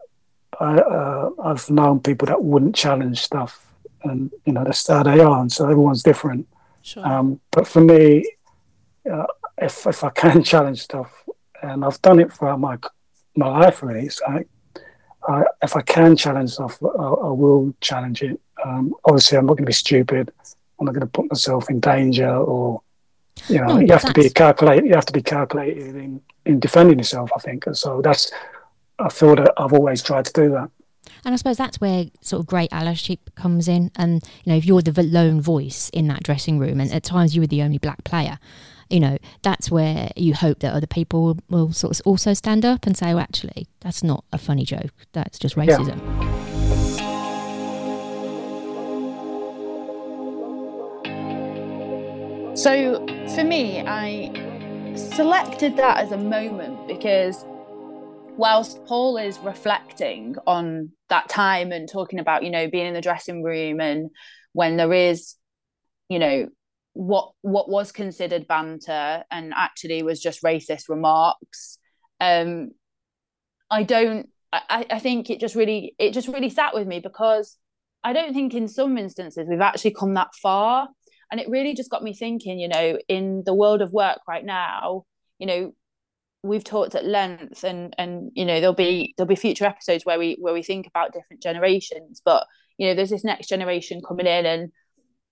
I, 0.59 0.75
uh, 0.79 1.31
I've 1.45 1.69
known 1.71 2.01
people 2.01 2.27
that 2.27 2.43
wouldn't 2.43 2.75
challenge 2.75 3.21
stuff, 3.21 3.73
and 4.05 4.31
you 4.45 4.53
know 4.53 4.65
that's 4.65 4.87
how 4.87 5.03
they 5.03 5.21
are, 5.21 5.41
and 5.41 5.53
so 5.53 5.65
everyone's 5.65 6.03
different. 6.03 6.47
Sure. 6.83 7.07
Um, 7.07 7.41
but 7.51 7.67
for 7.67 7.81
me, 7.81 8.25
uh, 9.11 9.27
if 9.59 9.87
if 9.87 10.05
I 10.05 10.11
can 10.11 10.43
challenge 10.53 10.83
stuff, 10.83 11.25
and 11.63 11.85
I've 11.85 12.01
done 12.03 12.21
it 12.21 12.33
throughout 12.33 12.61
my 12.61 12.79
my 13.37 13.49
life, 13.49 13.83
really, 13.83 14.09
so 14.09 14.25
I, 14.27 14.45
I, 15.29 15.45
if 15.63 15.77
I 15.77 15.83
can 15.83 16.17
challenge 16.17 16.51
stuff, 16.51 16.79
I, 16.83 16.87
I 16.87 17.31
will 17.31 17.75
challenge 17.81 18.23
it. 18.23 18.41
Um, 18.65 18.95
obviously, 19.05 19.39
I'm 19.39 19.47
not 19.47 19.55
going 19.55 19.65
to 19.65 19.71
be 19.71 19.73
stupid. 19.73 20.33
I'm 20.79 20.87
not 20.87 20.93
going 20.93 21.01
to 21.01 21.07
put 21.07 21.31
myself 21.31 21.71
in 21.71 21.81
danger, 21.81 22.35
or 22.35 22.83
you 23.49 23.61
know, 23.61 23.67
No, 23.67 23.79
you 23.79 23.93
have 23.93 24.05
to 24.05 24.13
be 24.13 24.29
calculated. 24.31 24.87
You 24.87 24.95
have 24.95 25.07
to 25.07 25.13
be 25.13 25.23
calculated 25.23 25.97
in 25.97 26.21
in 26.47 26.61
defending 26.61 26.99
yourself. 26.99 27.31
I 27.37 27.41
think, 27.41 27.67
and 27.67 27.77
so 27.77 28.01
that's. 28.03 28.33
I 28.99 29.09
feel 29.09 29.35
that 29.37 29.55
I've 29.57 29.73
always 29.73 30.03
tried 30.03 30.27
to 30.27 30.33
do 30.33 30.51
that. 30.51 30.71
And 31.25 31.33
I 31.33 31.37
suppose 31.37 31.57
that's 31.57 31.81
where 31.81 32.07
sort 32.21 32.41
of 32.41 32.47
great 32.47 32.71
allyship 32.71 33.19
comes 33.35 33.67
in. 33.67 33.91
And, 33.97 34.23
you 34.45 34.53
know, 34.53 34.59
if 34.59 34.67
you're 34.67 34.83
the 34.83 35.03
lone 35.03 35.41
voice 35.41 35.91
in 35.95 36.07
that 36.09 36.23
dressing 36.23 36.59
room, 36.59 36.81
and 36.81 36.93
at 36.93 37.03
times 37.03 37.35
you 37.35 37.41
were 37.41 37.47
the 37.47 37.63
only 37.63 37.79
black 37.79 38.05
player, 38.05 38.39
you 38.91 39.01
know, 39.01 39.19
that's 39.43 39.71
where 39.71 40.11
you 40.17 40.35
hope 40.35 40.61
that 40.61 40.75
other 40.75 40.87
people 40.87 41.23
will, 41.23 41.39
will 41.49 41.73
sort 41.73 41.99
of 41.99 42.07
also 42.07 42.35
stand 42.35 42.65
up 42.65 42.87
and 42.87 42.97
say, 42.97 43.15
well, 43.15 43.23
actually, 43.23 43.69
that's 43.81 44.03
not 44.03 44.25
a 44.33 44.39
funny 44.39 44.65
joke. 44.65 44.93
That's 45.13 45.39
just 45.39 45.57
racism. 45.57 46.50
So 52.55 53.07
for 53.35 53.45
me, 53.45 53.81
I 53.81 54.33
selected 54.97 55.77
that 55.77 55.99
as 55.99 56.11
a 56.11 56.17
moment 56.17 56.89
because 56.89 57.45
whilst 58.37 58.85
Paul 58.87 59.19
is 59.19 59.39
reflecting 59.39 60.35
on 60.47 60.91
that 61.09 61.29
time 61.29 61.71
and 61.71 61.89
talking 61.89 62.19
about, 62.19 62.43
you 62.43 62.51
know, 62.51 62.69
being 62.69 62.87
in 62.87 62.95
the 62.95 63.01
dressing 63.01 63.45
room 63.45 63.81
and 63.81 64.11
when 64.53 64.77
there 64.77 64.93
is, 64.93 65.37
you 66.09 66.19
know, 66.19 66.49
what 66.93 67.31
what 67.43 67.69
was 67.69 67.93
considered 67.93 68.49
banter 68.49 69.23
and 69.31 69.53
actually 69.57 70.03
was 70.03 70.21
just 70.21 70.43
racist 70.43 70.89
remarks. 70.89 71.79
Um 72.21 72.73
I 73.71 73.85
don't 73.85 74.29
I, 74.53 74.87
I 74.91 74.99
think 74.99 75.31
it 75.31 75.39
just 75.39 75.55
really 75.55 75.95
it 75.99 76.13
just 76.13 76.27
really 76.27 76.51
sat 76.51 76.75
with 76.75 76.89
me 76.89 76.99
because 76.99 77.57
I 78.03 78.13
don't 78.13 78.35
think 78.35 78.55
in 78.55 78.67
some 78.67 78.99
instances 78.99 79.47
we've 79.49 79.61
actually 79.61 79.93
come 79.93 80.15
that 80.15 80.35
far 80.35 80.89
and 81.31 81.41
it 81.41 81.49
really 81.49 81.75
just 81.75 81.91
got 81.91 82.03
me 82.03 82.15
thinking 82.15 82.59
you 82.59 82.69
know 82.69 82.99
in 83.09 83.43
the 83.45 83.55
world 83.55 83.83
of 83.83 83.93
work 83.93 84.19
right 84.29 84.45
now 84.45 85.05
you 85.39 85.47
know 85.47 85.73
we've 86.43 86.65
talked 86.65 86.95
at 86.95 87.05
length 87.05 87.65
and 87.65 87.95
and 87.99 88.31
you 88.35 88.45
know 88.45 88.61
there'll 88.61 88.75
be 88.75 89.15
there'll 89.17 89.29
be 89.29 89.37
future 89.37 89.67
episodes 89.67 90.07
where 90.07 90.19
we 90.19 90.37
where 90.41 90.55
we 90.55 90.63
think 90.63 90.87
about 90.87 91.13
different 91.13 91.43
generations 91.43 92.23
but 92.25 92.47
you 92.79 92.87
know 92.87 92.95
there's 92.95 93.11
this 93.11 93.25
next 93.25 93.49
generation 93.49 94.01
coming 94.07 94.27
in 94.27 94.47
and 94.47 94.71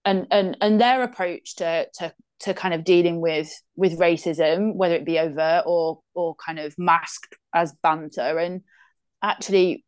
and 0.04 0.26
and 0.30 0.56
and 0.60 0.80
their 0.80 1.02
approach 1.02 1.56
to 1.56 1.86
to 1.94 2.12
to 2.40 2.54
kind 2.54 2.74
of 2.74 2.84
dealing 2.84 3.20
with 3.20 3.50
with 3.76 3.98
racism 3.98 4.74
whether 4.74 4.94
it 4.94 5.04
be 5.04 5.18
overt 5.18 5.64
or 5.66 6.00
or 6.14 6.34
kind 6.36 6.58
of 6.58 6.74
masked 6.78 7.36
as 7.54 7.74
banter. 7.82 8.38
And 8.38 8.62
actually 9.22 9.84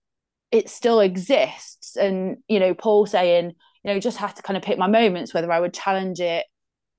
it 0.50 0.68
still 0.68 1.00
exists. 1.00 1.96
And 1.96 2.38
you 2.48 2.60
know 2.60 2.74
paul 2.74 3.06
saying 3.06 3.52
you 3.84 3.92
know 3.92 4.00
just 4.00 4.18
have 4.18 4.34
to 4.34 4.42
kind 4.42 4.56
of 4.56 4.62
pick 4.62 4.78
my 4.78 4.86
moments 4.86 5.32
whether 5.32 5.50
i 5.50 5.60
would 5.60 5.74
challenge 5.74 6.20
it 6.20 6.46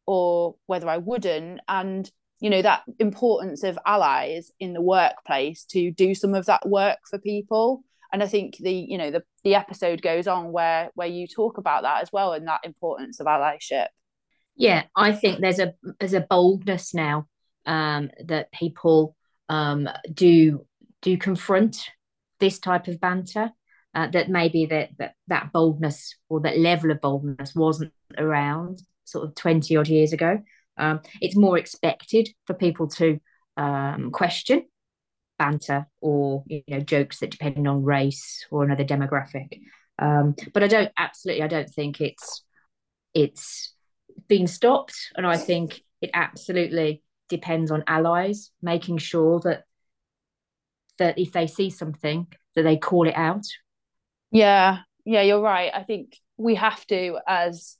or 0.07 0.55
whether 0.65 0.89
i 0.89 0.97
wouldn't. 0.97 1.61
And 1.67 2.09
you 2.39 2.49
know 2.49 2.61
that 2.61 2.83
importance 2.99 3.63
of 3.63 3.77
allies 3.85 4.51
in 4.59 4.73
the 4.73 4.81
workplace 4.81 5.63
to 5.65 5.91
do 5.91 6.15
some 6.15 6.33
of 6.33 6.47
that 6.47 6.67
work 6.67 6.97
for 7.09 7.19
people. 7.19 7.83
And 8.11 8.21
i 8.21 8.27
think 8.27 8.57
the 8.57 8.73
you 8.73 8.97
know 8.97 9.11
the 9.11 9.23
the 9.43 9.55
episode 9.55 10.01
goes 10.01 10.27
on 10.27 10.51
where 10.51 10.89
where 10.95 11.07
you 11.07 11.27
talk 11.27 11.57
about 11.57 11.83
that 11.83 12.01
as 12.01 12.11
well 12.11 12.33
and 12.33 12.47
that 12.47 12.61
importance 12.65 13.19
of 13.19 13.27
allyship. 13.27 13.87
Yeah, 14.55 14.83
I 14.95 15.13
think 15.13 15.39
there's 15.39 15.59
a 15.59 15.73
there's 15.99 16.13
a 16.13 16.21
boldness 16.21 16.93
now 16.93 17.27
um, 17.65 18.11
that 18.25 18.51
people 18.51 19.15
um, 19.49 19.87
do 20.13 20.65
do 21.01 21.17
confront 21.17 21.89
this 22.39 22.59
type 22.59 22.87
of 22.87 22.99
banter. 22.99 23.51
Uh, 23.93 24.07
that 24.07 24.29
maybe 24.29 24.65
that, 24.65 24.89
that 24.97 25.15
that 25.27 25.51
boldness 25.51 26.15
or 26.29 26.39
that 26.39 26.57
level 26.57 26.91
of 26.91 27.01
boldness 27.01 27.53
wasn't 27.53 27.91
around 28.17 28.81
sort 29.03 29.27
of 29.27 29.35
20 29.35 29.75
odd 29.75 29.89
years 29.89 30.13
ago. 30.13 30.41
Um, 30.77 31.01
it's 31.19 31.35
more 31.35 31.57
expected 31.57 32.29
for 32.47 32.53
people 32.53 32.87
to 32.87 33.19
um, 33.57 34.11
question 34.11 34.65
banter 35.37 35.87
or 36.01 36.43
you 36.45 36.61
know 36.67 36.79
jokes 36.79 37.19
that 37.19 37.31
depend 37.31 37.67
on 37.67 37.83
race 37.83 38.45
or 38.51 38.63
another 38.63 38.85
demographic. 38.85 39.59
Um, 39.97 40.35
but 40.53 40.63
I 40.63 40.67
don't 40.67 40.91
absolutely 40.97 41.43
I 41.43 41.47
don't 41.47 41.69
think 41.69 41.99
it's 41.99 42.43
it's 43.13 43.73
been 44.27 44.47
stopped, 44.47 44.95
and 45.15 45.25
I 45.25 45.37
think 45.37 45.81
it 46.01 46.11
absolutely 46.13 47.03
depends 47.27 47.71
on 47.71 47.83
allies 47.87 48.51
making 48.61 48.97
sure 48.97 49.39
that 49.41 49.63
that 50.99 51.17
if 51.17 51.31
they 51.31 51.47
see 51.47 51.69
something 51.69 52.27
that 52.55 52.63
they 52.63 52.77
call 52.77 53.07
it 53.07 53.15
out. 53.15 53.45
Yeah 54.31 54.79
yeah 55.05 55.21
you're 55.21 55.41
right. 55.41 55.71
I 55.73 55.83
think 55.83 56.17
we 56.37 56.55
have 56.55 56.85
to 56.87 57.19
as 57.27 57.77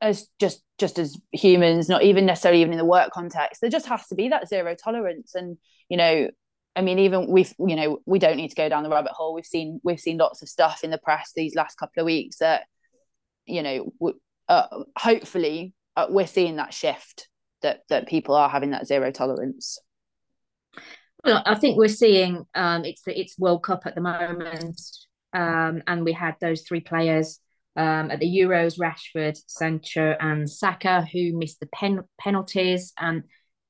as 0.00 0.28
just 0.38 0.62
just 0.78 0.98
as 0.98 1.16
humans 1.32 1.88
not 1.88 2.02
even 2.02 2.26
necessarily 2.26 2.60
even 2.60 2.72
in 2.72 2.78
the 2.78 2.84
work 2.84 3.10
context 3.12 3.60
there 3.60 3.70
just 3.70 3.86
has 3.86 4.06
to 4.08 4.14
be 4.14 4.28
that 4.28 4.48
zero 4.48 4.74
tolerance. 4.74 5.34
And 5.34 5.56
you 5.88 5.96
know 5.96 6.30
i 6.76 6.82
mean 6.82 7.00
even 7.00 7.26
we've 7.28 7.52
you 7.58 7.74
know 7.74 7.98
we 8.06 8.20
don't 8.20 8.36
need 8.36 8.50
to 8.50 8.54
go 8.54 8.68
down 8.68 8.82
the 8.82 8.90
rabbit 8.90 9.12
hole. 9.12 9.34
We've 9.34 9.44
seen 9.44 9.80
we've 9.82 10.00
seen 10.00 10.18
lots 10.18 10.42
of 10.42 10.48
stuff 10.48 10.84
in 10.84 10.90
the 10.90 10.98
press 10.98 11.32
these 11.34 11.54
last 11.54 11.76
couple 11.76 12.00
of 12.00 12.06
weeks 12.06 12.38
that 12.38 12.64
you 13.46 13.62
know 13.62 14.14
uh, 14.48 14.66
hopefully 14.96 15.74
uh, 15.96 16.06
we're 16.10 16.26
seeing 16.26 16.56
that 16.56 16.74
shift 16.74 17.28
that 17.62 17.82
that 17.88 18.08
people 18.08 18.34
are 18.34 18.48
having 18.48 18.70
that 18.70 18.86
zero 18.86 19.10
tolerance. 19.10 19.78
Well, 21.24 21.42
I 21.44 21.54
think 21.54 21.76
we're 21.76 21.88
seeing 21.88 22.44
um, 22.54 22.84
it's 22.84 23.02
it's 23.06 23.38
World 23.38 23.62
Cup 23.62 23.82
at 23.86 23.94
the 23.94 24.00
moment, 24.00 24.80
um, 25.32 25.82
and 25.86 26.04
we 26.04 26.12
had 26.12 26.36
those 26.40 26.62
three 26.62 26.80
players 26.80 27.38
um, 27.76 28.10
at 28.10 28.20
the 28.20 28.26
Euros: 28.26 28.78
Rashford, 28.78 29.38
Sancho, 29.46 30.16
and 30.18 30.50
Saka, 30.50 31.06
who 31.12 31.36
missed 31.36 31.60
the 31.60 31.68
pen- 31.74 32.04
penalties 32.18 32.92
and 32.98 33.24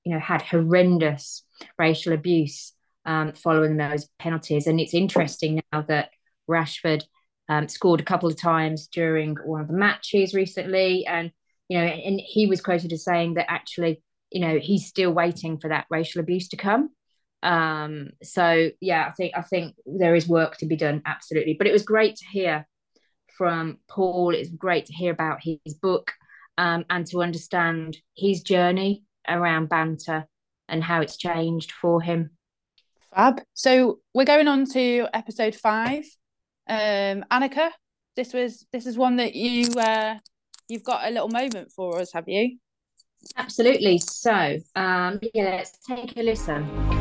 you 0.04 0.12
know 0.12 0.20
had 0.20 0.42
horrendous 0.42 1.44
racial 1.78 2.12
abuse 2.12 2.72
um, 3.04 3.32
following 3.32 3.76
those 3.76 4.08
penalties. 4.18 4.66
And 4.66 4.80
it's 4.80 4.94
interesting 4.94 5.60
now 5.72 5.82
that 5.82 6.10
Rashford 6.48 7.04
um, 7.48 7.68
scored 7.68 8.00
a 8.00 8.04
couple 8.04 8.28
of 8.28 8.36
times 8.36 8.86
during 8.86 9.36
one 9.44 9.60
of 9.60 9.68
the 9.68 9.74
matches 9.74 10.34
recently, 10.34 11.06
and 11.06 11.30
you 11.68 11.78
know, 11.78 11.84
and 11.84 12.20
he 12.24 12.46
was 12.46 12.60
quoted 12.60 12.92
as 12.92 13.04
saying 13.04 13.34
that 13.34 13.50
actually, 13.50 14.02
you 14.30 14.40
know, 14.40 14.58
he's 14.58 14.86
still 14.86 15.12
waiting 15.12 15.58
for 15.58 15.68
that 15.68 15.86
racial 15.90 16.20
abuse 16.20 16.48
to 16.48 16.56
come 16.56 16.90
um 17.42 18.10
so 18.22 18.70
yeah 18.80 19.06
i 19.08 19.12
think 19.12 19.32
i 19.34 19.40
think 19.40 19.74
there 19.86 20.14
is 20.14 20.28
work 20.28 20.56
to 20.58 20.66
be 20.66 20.76
done 20.76 21.02
absolutely. 21.06 21.54
But 21.54 21.66
it 21.66 21.72
was 21.72 21.82
great 21.82 22.16
to 22.16 22.26
hear 22.26 22.66
from 23.36 23.78
paul. 23.88 24.34
It's 24.34 24.50
great 24.50 24.86
to 24.86 24.92
hear 24.92 25.12
about 25.12 25.40
his 25.42 25.74
book 25.80 26.12
um 26.58 26.84
and 26.90 27.06
to 27.06 27.22
understand 27.22 27.96
his 28.14 28.42
journey 28.42 29.04
around 29.26 29.68
banter 29.68 30.26
and 30.68 30.84
how 30.84 31.00
it's 31.00 31.16
changed 31.16 31.72
for 31.72 32.00
him. 32.00 32.30
Fab. 33.14 33.42
So 33.54 34.00
we're 34.14 34.24
going 34.24 34.46
on 34.46 34.66
to 34.72 35.06
episode 35.14 35.54
five. 35.54 36.04
Um 36.68 37.24
annika 37.30 37.70
this 38.16 38.34
was 38.34 38.66
this 38.72 38.86
is 38.86 38.98
one 38.98 39.16
that 39.16 39.34
you 39.34 39.72
uh 39.80 40.16
you've 40.68 40.84
got 40.84 41.08
a 41.08 41.10
little 41.10 41.28
moment 41.28 41.72
for 41.72 42.00
us 42.00 42.12
have 42.12 42.28
you? 42.28 42.58
Absolutely. 43.36 43.98
So 43.98 44.58
um 44.76 45.20
yeah 45.32 45.56
let's 45.56 45.78
take 45.86 46.18
a 46.18 46.22
listen 46.22 46.99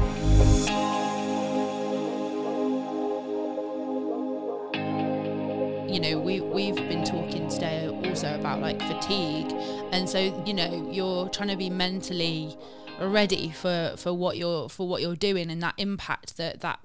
you 6.00 6.12
know 6.12 6.18
we 6.18 6.40
we've 6.40 6.78
been 6.78 7.04
talking 7.04 7.50
today 7.50 7.86
also 8.06 8.34
about 8.40 8.62
like 8.62 8.82
fatigue 8.84 9.52
and 9.92 10.08
so 10.08 10.18
you 10.46 10.54
know 10.54 10.90
you're 10.90 11.28
trying 11.28 11.50
to 11.50 11.58
be 11.58 11.70
mentally 11.70 12.58
ready 13.02 13.50
for 13.50 13.96
for 13.98 14.14
what 14.14 14.38
you're 14.38 14.70
for 14.70 14.88
what 14.88 15.02
you're 15.02 15.18
doing 15.18 15.52
and 15.52 15.62
that 15.62 15.74
impact 15.78 16.38
that 16.38 16.62
that 16.62 16.80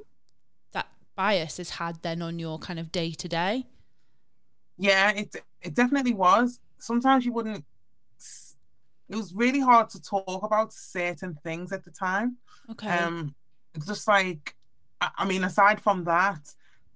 that 0.73 0.89
bias 1.15 1.59
has 1.59 1.71
had 1.71 2.03
then 2.03 2.23
on 2.23 2.41
your 2.41 2.59
kind 2.59 2.81
of 2.81 2.91
day 2.91 3.13
to 3.13 3.29
day? 3.29 3.67
Yeah, 4.77 5.13
it 5.13 5.37
it 5.61 5.75
definitely 5.75 6.15
was. 6.15 6.59
Sometimes 6.79 7.25
you 7.25 7.33
wouldn't. 7.33 7.65
It 9.09 9.15
was 9.15 9.33
really 9.33 9.61
hard 9.61 9.91
to 9.91 10.03
talk 10.03 10.43
about 10.43 10.73
certain 10.73 11.39
things 11.45 11.73
at 11.73 11.85
the 11.85 11.93
time. 11.93 12.39
Okay. 12.69 12.89
Um, 12.89 13.37
just 13.87 14.09
like, 14.09 14.57
I 15.01 15.25
mean, 15.25 15.45
aside 15.45 15.81
from 15.81 16.03
that, 16.05 16.41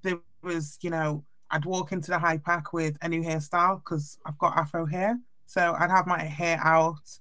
there 0.02 0.18
was, 0.42 0.78
you 0.81 0.90
know, 0.90 1.24
I'd 1.50 1.64
walk 1.64 1.92
into 1.92 2.11
the 2.11 2.18
Hypack 2.18 2.72
with 2.72 2.98
a 3.02 3.08
new 3.08 3.22
hairstyle 3.22 3.82
because 3.82 4.18
I've 4.26 4.38
got 4.38 4.56
Afro 4.56 4.87
hair. 4.87 5.18
So 5.46 5.74
I'd 5.78 5.90
have 5.90 6.06
my 6.06 6.22
hair 6.22 6.61
out. 6.62 7.18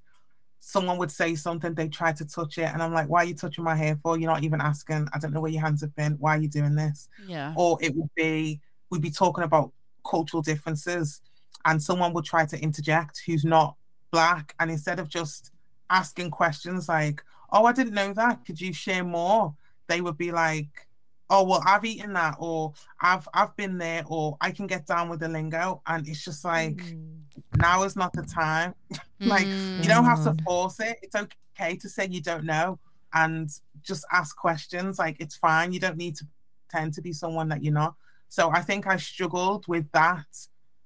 Someone 0.60 0.98
would 0.98 1.12
say 1.12 1.36
something, 1.36 1.74
they 1.74 1.88
try 1.88 2.12
to 2.12 2.26
touch 2.26 2.58
it, 2.58 2.66
and 2.66 2.84
I'm 2.84 2.92
like, 2.94 3.08
"Why 3.08 3.22
are 3.22 3.26
you 3.26 3.36
touching 3.36 3.64
my 3.64 3.76
hair 3.76 3.96
for? 3.96 4.18
You're 4.18 4.32
not 4.32 4.44
even 4.44 4.60
asking. 4.60 5.08
I 5.14 5.20
don't 5.20 5.32
know 5.32 5.40
where 5.40 5.52
your 5.52 5.62
hands 5.62 5.80
have 5.82 5.96
been. 5.96 6.14
Why 6.20 6.36
are 6.36 6.42
you 6.42 6.50
doing 6.50 6.76
this?" 6.76 7.08
Yeah. 7.26 7.54
Or 7.56 7.78
it 7.82 7.96
would 7.96 8.10
be, 8.16 8.60
we'd 8.90 9.02
be 9.02 9.12
talking 9.12 9.46
about 9.46 9.72
cultural 10.06 10.44
differences, 10.44 11.22
and 11.64 11.82
someone 11.82 12.12
would 12.14 12.26
try 12.26 12.46
to 12.46 12.60
interject 12.60 13.22
who's 13.26 13.46
not 13.46 13.78
black, 14.12 14.56
and 14.60 14.70
instead 14.70 15.00
of 15.00 15.08
just 15.08 15.52
asking 15.90 16.32
questions 16.32 16.90
like, 16.90 17.24
"Oh, 17.52 17.66
I 17.66 17.72
didn't 17.72 17.94
know 17.94 18.12
that. 18.14 18.44
Could 18.46 18.60
you 18.60 18.74
share 18.74 19.06
more?" 19.06 19.56
They 19.88 20.02
would 20.02 20.18
be 20.18 20.34
like, 20.34 20.87
"Oh, 21.30 21.44
well, 21.44 21.62
I've 21.66 21.86
eaten 21.86 22.14
that, 22.14 22.36
or 22.40 22.74
I've 23.02 23.28
I've 23.34 23.56
been 23.56 23.78
there, 23.78 24.04
or 24.08 24.38
I 24.42 24.52
can 24.52 24.68
get 24.68 24.86
down 24.86 25.10
with 25.10 25.20
the 25.20 25.30
lingo," 25.30 25.82
and 25.88 26.08
it's 26.08 26.24
just 26.24 26.46
like, 26.46 26.78
mm. 26.78 27.18
now 27.58 27.84
is 27.84 27.96
not 27.96 28.14
the 28.14 28.24
time. 28.24 28.74
like 29.20 29.46
mm. 29.46 29.78
you 29.84 29.90
don't 29.90 30.06
have 30.06 30.24
to 30.24 30.36
force 30.44 30.80
it. 30.80 31.00
It's 31.02 31.16
okay 31.16 31.76
to 31.78 31.90
say 31.90 32.08
you 32.10 32.22
don't 32.22 32.46
know 32.46 32.80
and 33.14 33.50
just 33.82 34.06
ask 34.12 34.36
questions. 34.36 35.00
Like 35.00 35.18
it's 35.20 35.36
fine. 35.36 35.74
You 35.74 35.80
don't 35.80 35.98
need 35.98 36.16
to 36.18 36.26
pretend 36.68 36.94
to 36.96 37.02
be 37.02 37.14
someone 37.14 37.50
that 37.50 37.64
you're 37.64 37.74
not. 37.74 37.96
So 38.30 38.52
I 38.52 38.62
think 38.62 38.88
I 38.88 38.98
struggled 38.98 39.68
with 39.68 39.90
that 39.94 40.26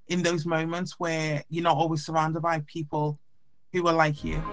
in 0.08 0.22
those 0.22 0.46
moments 0.46 0.96
where 1.00 1.44
you're 1.50 1.64
not 1.64 1.78
always 1.78 2.06
surrounded 2.06 2.42
by 2.42 2.62
people 2.68 3.20
who 3.72 3.88
are 3.88 3.94
like 3.94 4.24
you. 4.24 4.44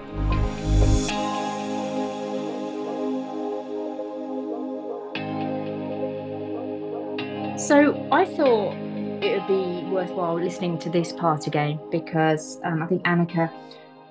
So 7.58 8.08
I 8.12 8.24
thought 8.24 8.74
it 9.20 9.36
would 9.36 9.48
be 9.48 9.90
worthwhile 9.90 10.40
listening 10.40 10.78
to 10.78 10.90
this 10.90 11.12
part 11.12 11.48
again 11.48 11.80
because 11.90 12.60
um, 12.64 12.84
I 12.84 12.86
think 12.86 13.02
Annika 13.02 13.50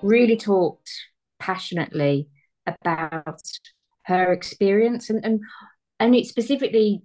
really 0.01 0.35
talked 0.35 0.91
passionately 1.39 2.27
about 2.65 3.41
her 4.03 4.33
experience 4.33 5.09
and 5.09 5.23
and 5.23 5.39
and 5.99 6.13
it 6.13 6.27
specifically 6.27 7.03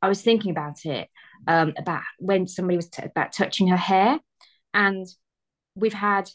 I 0.00 0.08
was 0.08 0.22
thinking 0.22 0.52
about 0.52 0.84
it 0.84 1.08
um, 1.48 1.74
about 1.76 2.02
when 2.18 2.46
somebody 2.46 2.76
was 2.76 2.88
t- 2.88 3.02
about 3.02 3.32
touching 3.32 3.66
her 3.66 3.76
hair, 3.76 4.20
and 4.72 5.06
we've 5.74 5.92
had 5.92 6.30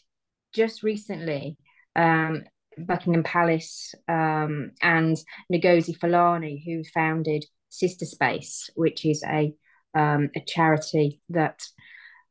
just 0.52 0.82
recently 0.82 1.56
um, 1.96 2.44
Buckingham 2.76 3.22
Palace 3.22 3.94
um, 4.08 4.72
and 4.82 5.16
Ngozi 5.50 5.98
Fulani, 5.98 6.62
who 6.66 6.84
founded 6.84 7.46
Sistah 7.70 8.06
Space, 8.06 8.70
which 8.74 9.04
is 9.04 9.22
a 9.24 9.54
um, 9.94 10.30
a 10.36 10.40
charity 10.46 11.20
that 11.30 11.62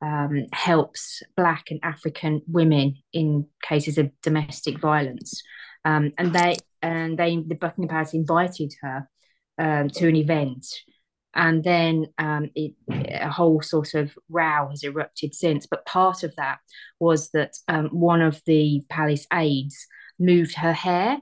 um, 0.02 0.45
helps 0.54 1.23
Black 1.36 1.65
and 1.71 1.80
African 1.84 2.41
women 2.47 2.95
in 3.13 3.47
cases 3.62 3.97
of 3.97 4.12
domestic 4.21 4.80
violence. 4.80 5.41
Um, 5.86 6.13
and 6.17 6.34
they 6.34 6.58
and 6.82 7.17
they 7.17 7.36
the 7.36 7.56
Buckingham 7.56 7.89
Palace 7.89 8.13
invited 8.13 8.73
her 8.82 9.10
um, 9.58 9.89
to 9.89 10.08
an 10.08 10.15
event 10.15 10.65
and 11.38 11.63
then 11.63 12.08
um, 12.17 12.50
it, 12.56 12.73
a 12.89 13.30
whole 13.30 13.62
sort 13.62 13.93
of 13.93 14.17
row 14.28 14.67
has 14.69 14.84
erupted 14.84 15.36
since. 15.36 15.67
But 15.67 15.86
part 15.86 16.23
of 16.23 16.36
that 16.36 16.58
was 17.00 17.30
that 17.30 17.54
um, 17.67 17.89
one 17.89 18.21
of 18.21 18.41
the 18.47 18.82
palace 18.89 19.28
aides 19.32 19.86
moved 20.19 20.56
her 20.56 20.73
hair 20.73 21.19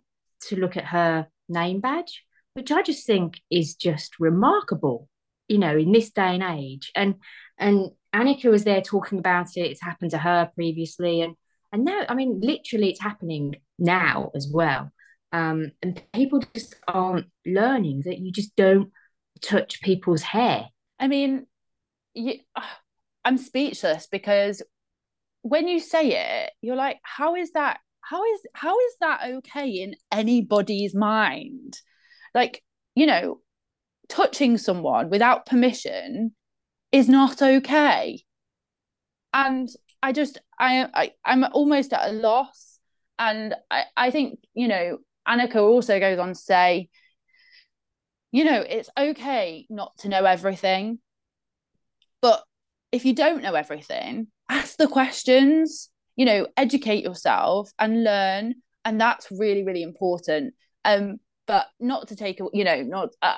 to 0.48 0.56
look 0.56 0.78
at 0.78 0.86
her 0.86 1.28
name 1.50 1.82
badge, 1.82 2.24
which 2.56 2.72
I 2.72 2.82
just 2.82 3.06
think 3.06 3.42
is 3.52 3.76
just 3.76 4.20
remarkable, 4.20 5.08
you 5.48 5.60
know, 5.60 5.78
in 5.78 5.92
this 5.92 6.10
day 6.10 6.36
and 6.36 6.44
age. 6.44 6.92
And 6.96 7.16
and 7.58 7.92
Annika 8.14 8.46
was 8.46 8.64
there 8.64 8.82
talking 8.82 9.20
about 9.20 9.56
it. 9.56 9.70
It's 9.72 9.82
happened 9.82 10.12
to 10.12 10.18
her 10.18 10.50
previously, 10.56 11.22
and 11.22 11.36
and 11.72 11.84
now, 11.86 12.04
I 12.08 12.16
mean, 12.16 12.40
literally, 12.42 12.90
it's 12.90 13.02
happening 13.02 13.56
now 13.78 14.32
as 14.34 14.50
well. 14.52 14.92
Um, 15.34 15.74
and 15.84 16.02
people 16.14 16.42
just 16.54 16.76
aren't 16.88 17.28
learning 17.46 18.04
that 18.06 18.20
you 18.20 18.32
just 18.32 18.56
don't 18.56 18.92
touch 19.42 19.82
people's 19.82 20.22
hair. 20.22 20.70
I 20.98 21.08
mean, 21.08 21.46
you, 22.14 22.36
I'm 23.26 23.38
speechless 23.38 24.08
because 24.08 24.62
when 25.42 25.68
you 25.68 25.80
say 25.80 26.12
it, 26.12 26.52
you're 26.62 26.76
like, 26.76 27.00
how 27.04 27.36
is 27.36 27.52
that? 27.52 27.80
How 28.00 28.24
is 28.24 28.40
how 28.54 28.80
is 28.80 28.94
that 29.02 29.22
okay 29.38 29.68
in 29.68 29.96
anybody's 30.12 30.96
mind? 30.96 31.82
Like, 32.36 32.62
you 32.94 33.08
know, 33.08 33.40
touching 34.10 34.60
someone 34.60 35.10
without 35.10 35.48
permission 35.48 36.36
is 36.92 37.10
not 37.10 37.42
okay. 37.42 38.24
And 39.34 39.68
I 40.04 40.12
just 40.12 40.38
I, 40.60 40.88
I 40.94 41.12
I'm 41.26 41.44
almost 41.54 41.94
at 41.94 42.10
a 42.10 42.14
loss. 42.14 42.80
And 43.18 43.56
I, 43.72 43.86
I 43.98 44.12
think, 44.12 44.40
you 44.54 44.68
know, 44.68 45.00
Annika 45.28 45.56
also 45.56 46.00
goes 46.00 46.20
on 46.20 46.30
to 46.30 46.36
say, 46.36 46.90
you 48.32 48.44
know, 48.44 48.62
it's 48.62 48.90
okay 48.98 49.66
not 49.70 49.98
to 50.00 50.10
know 50.10 50.26
everything. 50.26 51.00
But 52.22 52.44
if 52.92 53.06
you 53.06 53.16
don't 53.16 53.42
know 53.42 53.56
everything, 53.56 54.28
ask 54.50 54.78
the 54.78 54.88
questions, 54.88 55.90
you 56.16 56.26
know, 56.26 56.48
educate 56.58 57.04
yourself 57.04 57.72
and 57.80 58.04
learn. 58.04 58.56
And 58.84 59.00
that's 59.00 59.28
really, 59.32 59.64
really 59.64 59.84
important. 59.84 60.54
Um, 60.84 61.20
but 61.48 61.68
not 61.80 62.10
to 62.10 62.16
take, 62.16 62.40
you 62.54 62.64
know, 62.64 62.82
not, 62.82 63.10
uh, 63.22 63.36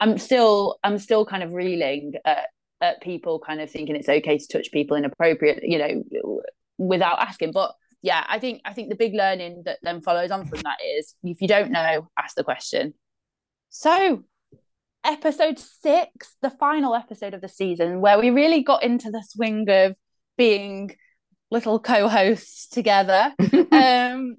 I'm 0.00 0.18
still, 0.18 0.78
I'm 0.82 0.98
still 0.98 1.24
kind 1.24 1.42
of 1.42 1.52
reeling 1.52 2.14
at, 2.24 2.46
at 2.80 3.00
people 3.02 3.38
kind 3.38 3.60
of 3.60 3.70
thinking 3.70 3.96
it's 3.96 4.08
okay 4.08 4.38
to 4.38 4.46
touch 4.46 4.70
people 4.72 4.96
inappropriate, 4.96 5.60
you 5.62 5.78
know, 5.78 6.40
without 6.78 7.20
asking. 7.20 7.52
But 7.52 7.72
yeah, 8.02 8.24
I 8.28 8.38
think, 8.38 8.62
I 8.64 8.72
think 8.72 8.88
the 8.88 8.96
big 8.96 9.14
learning 9.14 9.62
that 9.66 9.78
then 9.82 10.00
follows 10.00 10.30
on 10.30 10.46
from 10.46 10.60
that 10.60 10.78
is 10.98 11.14
if 11.22 11.40
you 11.40 11.48
don't 11.48 11.70
know, 11.70 12.08
ask 12.18 12.34
the 12.34 12.44
question. 12.44 12.94
So, 13.70 14.24
episode 15.04 15.58
six, 15.58 16.36
the 16.42 16.50
final 16.50 16.94
episode 16.94 17.34
of 17.34 17.40
the 17.40 17.48
season, 17.48 18.00
where 18.00 18.18
we 18.18 18.30
really 18.30 18.62
got 18.62 18.82
into 18.82 19.10
the 19.10 19.22
swing 19.26 19.68
of 19.68 19.94
being 20.36 20.94
little 21.50 21.78
co 21.78 22.08
hosts 22.08 22.68
together. 22.68 23.32
um, 23.72 24.36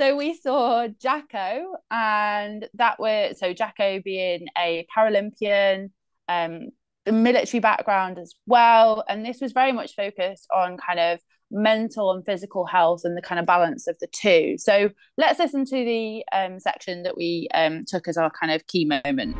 so 0.00 0.16
we 0.16 0.32
saw 0.32 0.88
Jacko, 0.88 1.74
and 1.90 2.66
that 2.72 2.98
was 2.98 3.38
so 3.38 3.52
Jacko 3.52 4.00
being 4.02 4.46
a 4.56 4.86
Paralympian, 4.96 5.90
um, 6.26 6.70
the 7.04 7.12
military 7.12 7.60
background 7.60 8.18
as 8.18 8.34
well. 8.46 9.04
And 9.10 9.26
this 9.26 9.42
was 9.42 9.52
very 9.52 9.72
much 9.72 9.94
focused 9.94 10.46
on 10.50 10.78
kind 10.78 11.00
of 11.00 11.20
mental 11.50 12.12
and 12.12 12.24
physical 12.24 12.64
health 12.64 13.02
and 13.04 13.14
the 13.14 13.20
kind 13.20 13.38
of 13.38 13.44
balance 13.44 13.86
of 13.86 13.98
the 13.98 14.06
two. 14.06 14.54
So 14.56 14.88
let's 15.18 15.38
listen 15.38 15.66
to 15.66 15.76
the 15.76 16.24
um, 16.32 16.60
section 16.60 17.02
that 17.02 17.18
we 17.18 17.48
um, 17.52 17.84
took 17.86 18.08
as 18.08 18.16
our 18.16 18.30
kind 18.30 18.52
of 18.52 18.66
key 18.68 18.86
moment. 18.86 19.36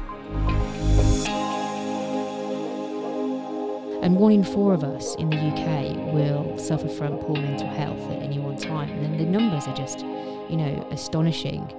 And 4.02 4.16
one 4.16 4.32
in 4.32 4.44
four 4.44 4.72
of 4.72 4.82
us 4.82 5.14
in 5.16 5.28
the 5.28 5.36
UK 5.36 6.14
will 6.14 6.56
suffer 6.58 6.88
from 6.88 7.18
poor 7.18 7.36
mental 7.36 7.68
health 7.68 8.00
at 8.10 8.22
any 8.22 8.38
one 8.38 8.56
time. 8.56 8.88
And 8.88 9.20
the 9.20 9.26
numbers 9.26 9.66
are 9.68 9.74
just, 9.76 10.00
you 10.00 10.56
know, 10.56 10.88
astonishing. 10.90 11.70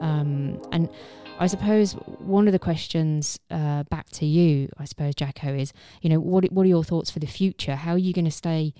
Um, 0.00 0.60
and 0.72 0.90
I 1.38 1.46
suppose 1.46 1.92
one 2.18 2.46
of 2.46 2.52
the 2.52 2.58
questions 2.58 3.38
uh, 3.50 3.84
back 3.84 4.10
to 4.10 4.26
you, 4.26 4.68
I 4.76 4.84
suppose, 4.84 5.14
Jacko, 5.14 5.54
is, 5.54 5.72
you 6.02 6.10
know, 6.10 6.20
what 6.20 6.44
what 6.52 6.64
are 6.64 6.68
your 6.68 6.84
thoughts 6.84 7.10
for 7.10 7.18
the 7.18 7.26
future? 7.26 7.76
How 7.76 7.92
are 7.92 7.98
you 7.98 8.12
going 8.12 8.26
to 8.26 8.30
stay 8.30 8.74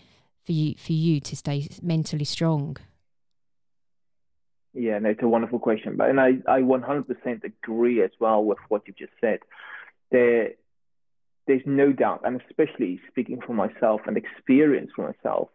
for 0.45 0.53
you 0.53 0.75
for 0.77 0.93
you 0.93 1.21
to 1.21 1.35
stay 1.35 1.69
mentally 1.81 2.27
strong? 2.27 2.77
Yeah, 4.75 4.99
no, 4.99 5.09
it's 5.09 5.23
a 5.23 5.29
wonderful 5.29 5.59
question, 5.59 5.97
but 5.97 6.11
and 6.11 6.21
I 6.21 6.39
I 6.47 6.61
100% 6.61 7.45
agree 7.45 8.03
as 8.03 8.11
well 8.21 8.45
with 8.45 8.59
what 8.69 8.83
you've 8.87 8.99
just 8.99 9.13
said. 9.23 9.41
There, 10.11 10.51
there's 11.51 11.63
no 11.67 11.93
doubt, 11.93 12.21
and 12.25 12.41
especially 12.49 13.01
speaking 13.09 13.41
for 13.45 13.55
myself 13.55 14.03
and 14.07 14.17
experience 14.17 14.93
for 14.95 15.13
myself, 15.13 15.49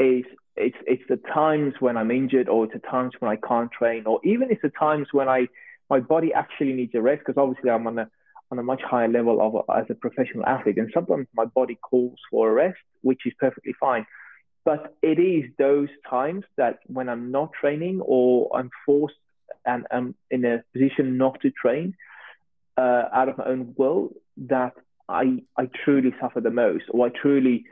is 0.00 0.24
it's 0.56 0.76
it's 0.84 1.04
the 1.08 1.20
times 1.32 1.74
when 1.78 1.96
I'm 1.96 2.10
injured, 2.10 2.48
or 2.48 2.64
it's 2.64 2.72
the 2.72 2.80
times 2.80 3.12
when 3.20 3.30
I 3.30 3.36
can't 3.36 3.70
train, 3.70 4.02
or 4.04 4.18
even 4.24 4.50
it's 4.50 4.62
the 4.62 4.72
times 4.76 5.06
when 5.12 5.28
I 5.28 5.46
my 5.88 6.00
body 6.00 6.34
actually 6.34 6.72
needs 6.72 6.92
a 6.96 7.00
rest 7.00 7.20
because 7.24 7.40
obviously 7.40 7.70
I'm 7.70 7.86
on 7.86 8.00
a 8.00 8.10
on 8.50 8.58
a 8.58 8.64
much 8.64 8.82
higher 8.82 9.06
level 9.06 9.40
of 9.40 9.78
as 9.78 9.86
a 9.90 9.94
professional 9.94 10.44
athlete, 10.44 10.78
and 10.78 10.90
sometimes 10.92 11.28
my 11.34 11.44
body 11.44 11.78
calls 11.80 12.18
for 12.28 12.50
a 12.50 12.52
rest, 12.52 12.78
which 13.02 13.20
is 13.24 13.32
perfectly 13.38 13.74
fine. 13.78 14.04
But 14.64 14.96
it 15.02 15.20
is 15.20 15.44
those 15.56 15.88
times 16.10 16.44
that 16.56 16.80
when 16.88 17.08
I'm 17.08 17.30
not 17.30 17.52
training 17.52 18.00
or 18.04 18.50
I'm 18.56 18.70
forced 18.84 19.14
and 19.64 19.86
I'm 19.92 20.16
in 20.32 20.44
a 20.44 20.64
position 20.72 21.16
not 21.16 21.40
to 21.42 21.52
train, 21.52 21.94
uh, 22.76 23.04
out 23.12 23.28
of 23.28 23.38
my 23.38 23.44
own 23.44 23.74
will 23.76 24.10
that 24.48 24.74
I 25.08 25.42
I 25.56 25.68
truly 25.84 26.14
suffer 26.20 26.40
the 26.40 26.50
most, 26.50 26.84
or 26.90 27.06
I 27.06 27.10
truly 27.10 27.64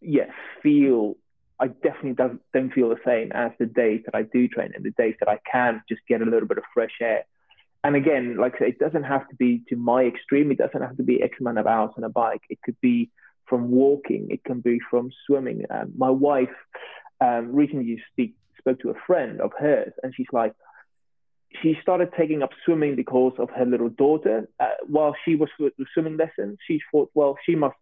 yeah 0.00 0.30
feel 0.62 1.16
I 1.60 1.68
definitely 1.68 2.14
don't, 2.14 2.40
don't 2.52 2.72
feel 2.72 2.88
the 2.88 2.96
same 3.04 3.30
as 3.32 3.52
the 3.58 3.66
days 3.66 4.02
that 4.06 4.14
I 4.14 4.22
do 4.22 4.48
train 4.48 4.72
and 4.74 4.84
the 4.84 4.90
days 4.90 5.14
that 5.20 5.28
I 5.28 5.38
can 5.50 5.82
just 5.88 6.02
get 6.08 6.20
a 6.20 6.24
little 6.24 6.48
bit 6.48 6.58
of 6.58 6.64
fresh 6.74 6.90
air. 7.00 7.24
And 7.84 7.94
again, 7.94 8.36
like 8.38 8.56
I 8.56 8.58
say, 8.58 8.68
it 8.70 8.78
doesn't 8.78 9.04
have 9.04 9.28
to 9.28 9.36
be 9.36 9.62
to 9.68 9.76
my 9.76 10.02
extreme. 10.04 10.50
It 10.50 10.58
doesn't 10.58 10.80
have 10.80 10.96
to 10.96 11.02
be 11.02 11.22
X 11.22 11.36
amount 11.40 11.58
of 11.58 11.66
hours 11.66 11.92
on 11.96 12.04
a 12.04 12.08
bike. 12.08 12.42
It 12.50 12.58
could 12.64 12.80
be 12.80 13.10
from 13.46 13.70
walking. 13.70 14.28
It 14.30 14.42
can 14.42 14.60
be 14.60 14.80
from 14.90 15.10
swimming. 15.26 15.64
Um, 15.70 15.92
my 15.96 16.10
wife 16.10 16.56
um, 17.20 17.54
recently 17.54 18.02
speak, 18.10 18.34
spoke 18.58 18.80
to 18.80 18.90
a 18.90 18.94
friend 19.06 19.40
of 19.40 19.52
hers, 19.58 19.92
and 20.02 20.14
she's 20.14 20.26
like, 20.32 20.54
she 21.62 21.76
started 21.80 22.10
taking 22.18 22.42
up 22.42 22.50
swimming 22.64 22.96
because 22.96 23.32
of 23.38 23.50
her 23.50 23.64
little 23.64 23.88
daughter. 23.88 24.48
Uh, 24.58 24.66
while 24.86 25.14
she 25.24 25.36
was 25.36 25.48
with 25.58 25.72
swimming 25.92 26.16
lessons, 26.16 26.58
she 26.66 26.80
thought, 26.90 27.10
well, 27.14 27.36
she 27.44 27.54
must 27.54 27.76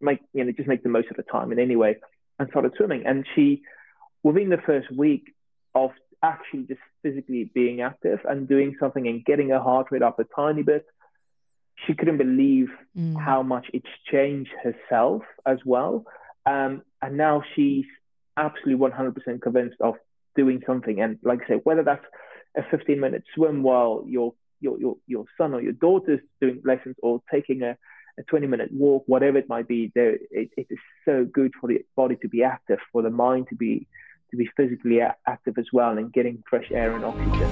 make 0.00 0.20
you 0.32 0.44
know 0.44 0.52
just 0.52 0.68
make 0.68 0.82
the 0.82 0.88
most 0.88 1.10
of 1.10 1.16
the 1.16 1.24
time 1.24 1.50
in 1.50 1.58
any 1.58 1.76
way 1.76 1.96
and 2.38 2.48
started 2.50 2.72
swimming. 2.76 3.04
And 3.06 3.26
she, 3.34 3.62
within 4.22 4.48
the 4.48 4.58
first 4.64 4.90
week 4.92 5.34
of 5.74 5.90
actually 6.22 6.64
just 6.64 6.80
physically 7.02 7.50
being 7.54 7.80
active 7.80 8.20
and 8.28 8.48
doing 8.48 8.76
something 8.80 9.06
and 9.06 9.24
getting 9.24 9.50
her 9.50 9.60
heart 9.60 9.88
rate 9.90 10.02
up 10.02 10.18
a 10.18 10.24
tiny 10.36 10.62
bit, 10.62 10.86
she 11.86 11.94
couldn't 11.94 12.18
believe 12.18 12.68
mm. 12.96 13.20
how 13.20 13.42
much 13.42 13.66
it's 13.72 13.86
changed 14.10 14.50
herself 14.62 15.22
as 15.46 15.58
well. 15.64 16.04
Um, 16.46 16.82
and 17.02 17.16
now 17.16 17.42
she's 17.54 17.84
absolutely 18.36 18.88
100% 18.88 19.42
convinced 19.42 19.76
of 19.80 19.94
doing 20.36 20.62
something. 20.66 21.00
And 21.00 21.18
like 21.22 21.40
I 21.44 21.48
say, 21.48 21.60
whether 21.64 21.82
that's 21.82 22.04
a 22.58 22.62
15 22.70 23.00
minute 23.00 23.22
swim 23.34 23.62
while 23.62 24.04
your, 24.06 24.34
your, 24.60 24.78
your, 24.78 24.96
your 25.06 25.24
son 25.38 25.54
or 25.54 25.62
your 25.62 25.72
daughter's 25.72 26.20
doing 26.40 26.60
lessons 26.64 26.96
or 27.02 27.22
taking 27.32 27.62
a, 27.62 27.76
a 28.18 28.22
20 28.24 28.46
minute 28.46 28.70
walk, 28.72 29.04
whatever 29.06 29.38
it 29.38 29.48
might 29.48 29.68
be, 29.68 29.92
there 29.94 30.18
it, 30.30 30.50
it 30.56 30.66
is 30.68 30.78
so 31.04 31.24
good 31.24 31.52
for 31.60 31.68
the 31.68 31.78
body 31.96 32.16
to 32.22 32.28
be 32.28 32.42
active, 32.42 32.78
for 32.92 33.02
the 33.02 33.10
mind 33.10 33.46
to 33.48 33.54
be 33.54 33.86
to 34.30 34.36
be 34.36 34.46
physically 34.58 35.00
active 35.26 35.56
as 35.56 35.66
well, 35.72 35.96
and 35.96 36.12
getting 36.12 36.42
fresh 36.50 36.70
air 36.70 36.94
and 36.94 37.02
oxygen. 37.02 37.48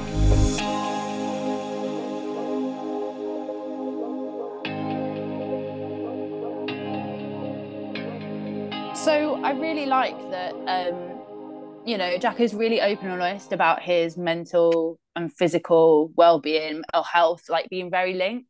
So 8.95 9.37
I 9.43 9.53
really 9.53 9.87
like 9.87 10.19
that. 10.33 10.53
Um, 10.67 11.26
you 11.87 11.97
know, 11.97 12.19
Jack 12.19 12.41
is 12.41 12.53
really 12.53 12.81
open 12.81 13.09
and 13.09 13.23
honest 13.23 13.53
about 13.53 13.81
his 13.81 14.17
mental 14.17 14.99
and 15.15 15.33
physical 15.33 16.11
well-being, 16.17 16.83
or 16.93 17.05
health, 17.05 17.45
like 17.49 17.69
being 17.71 17.91
very 17.91 18.15
linked. 18.15 18.49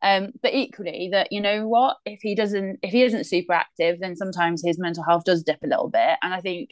Um, 0.00 0.30
but 0.42 0.54
equally 0.54 1.08
that 1.10 1.32
you 1.32 1.40
know 1.40 1.66
what, 1.66 1.96
if 2.06 2.20
he 2.22 2.36
doesn't, 2.36 2.78
if 2.82 2.92
he 2.92 3.02
isn't 3.02 3.24
super 3.24 3.52
active, 3.52 3.98
then 3.98 4.14
sometimes 4.14 4.62
his 4.64 4.78
mental 4.78 5.02
health 5.02 5.24
does 5.24 5.42
dip 5.42 5.58
a 5.64 5.66
little 5.66 5.90
bit. 5.90 6.18
And 6.22 6.32
I 6.32 6.40
think 6.40 6.70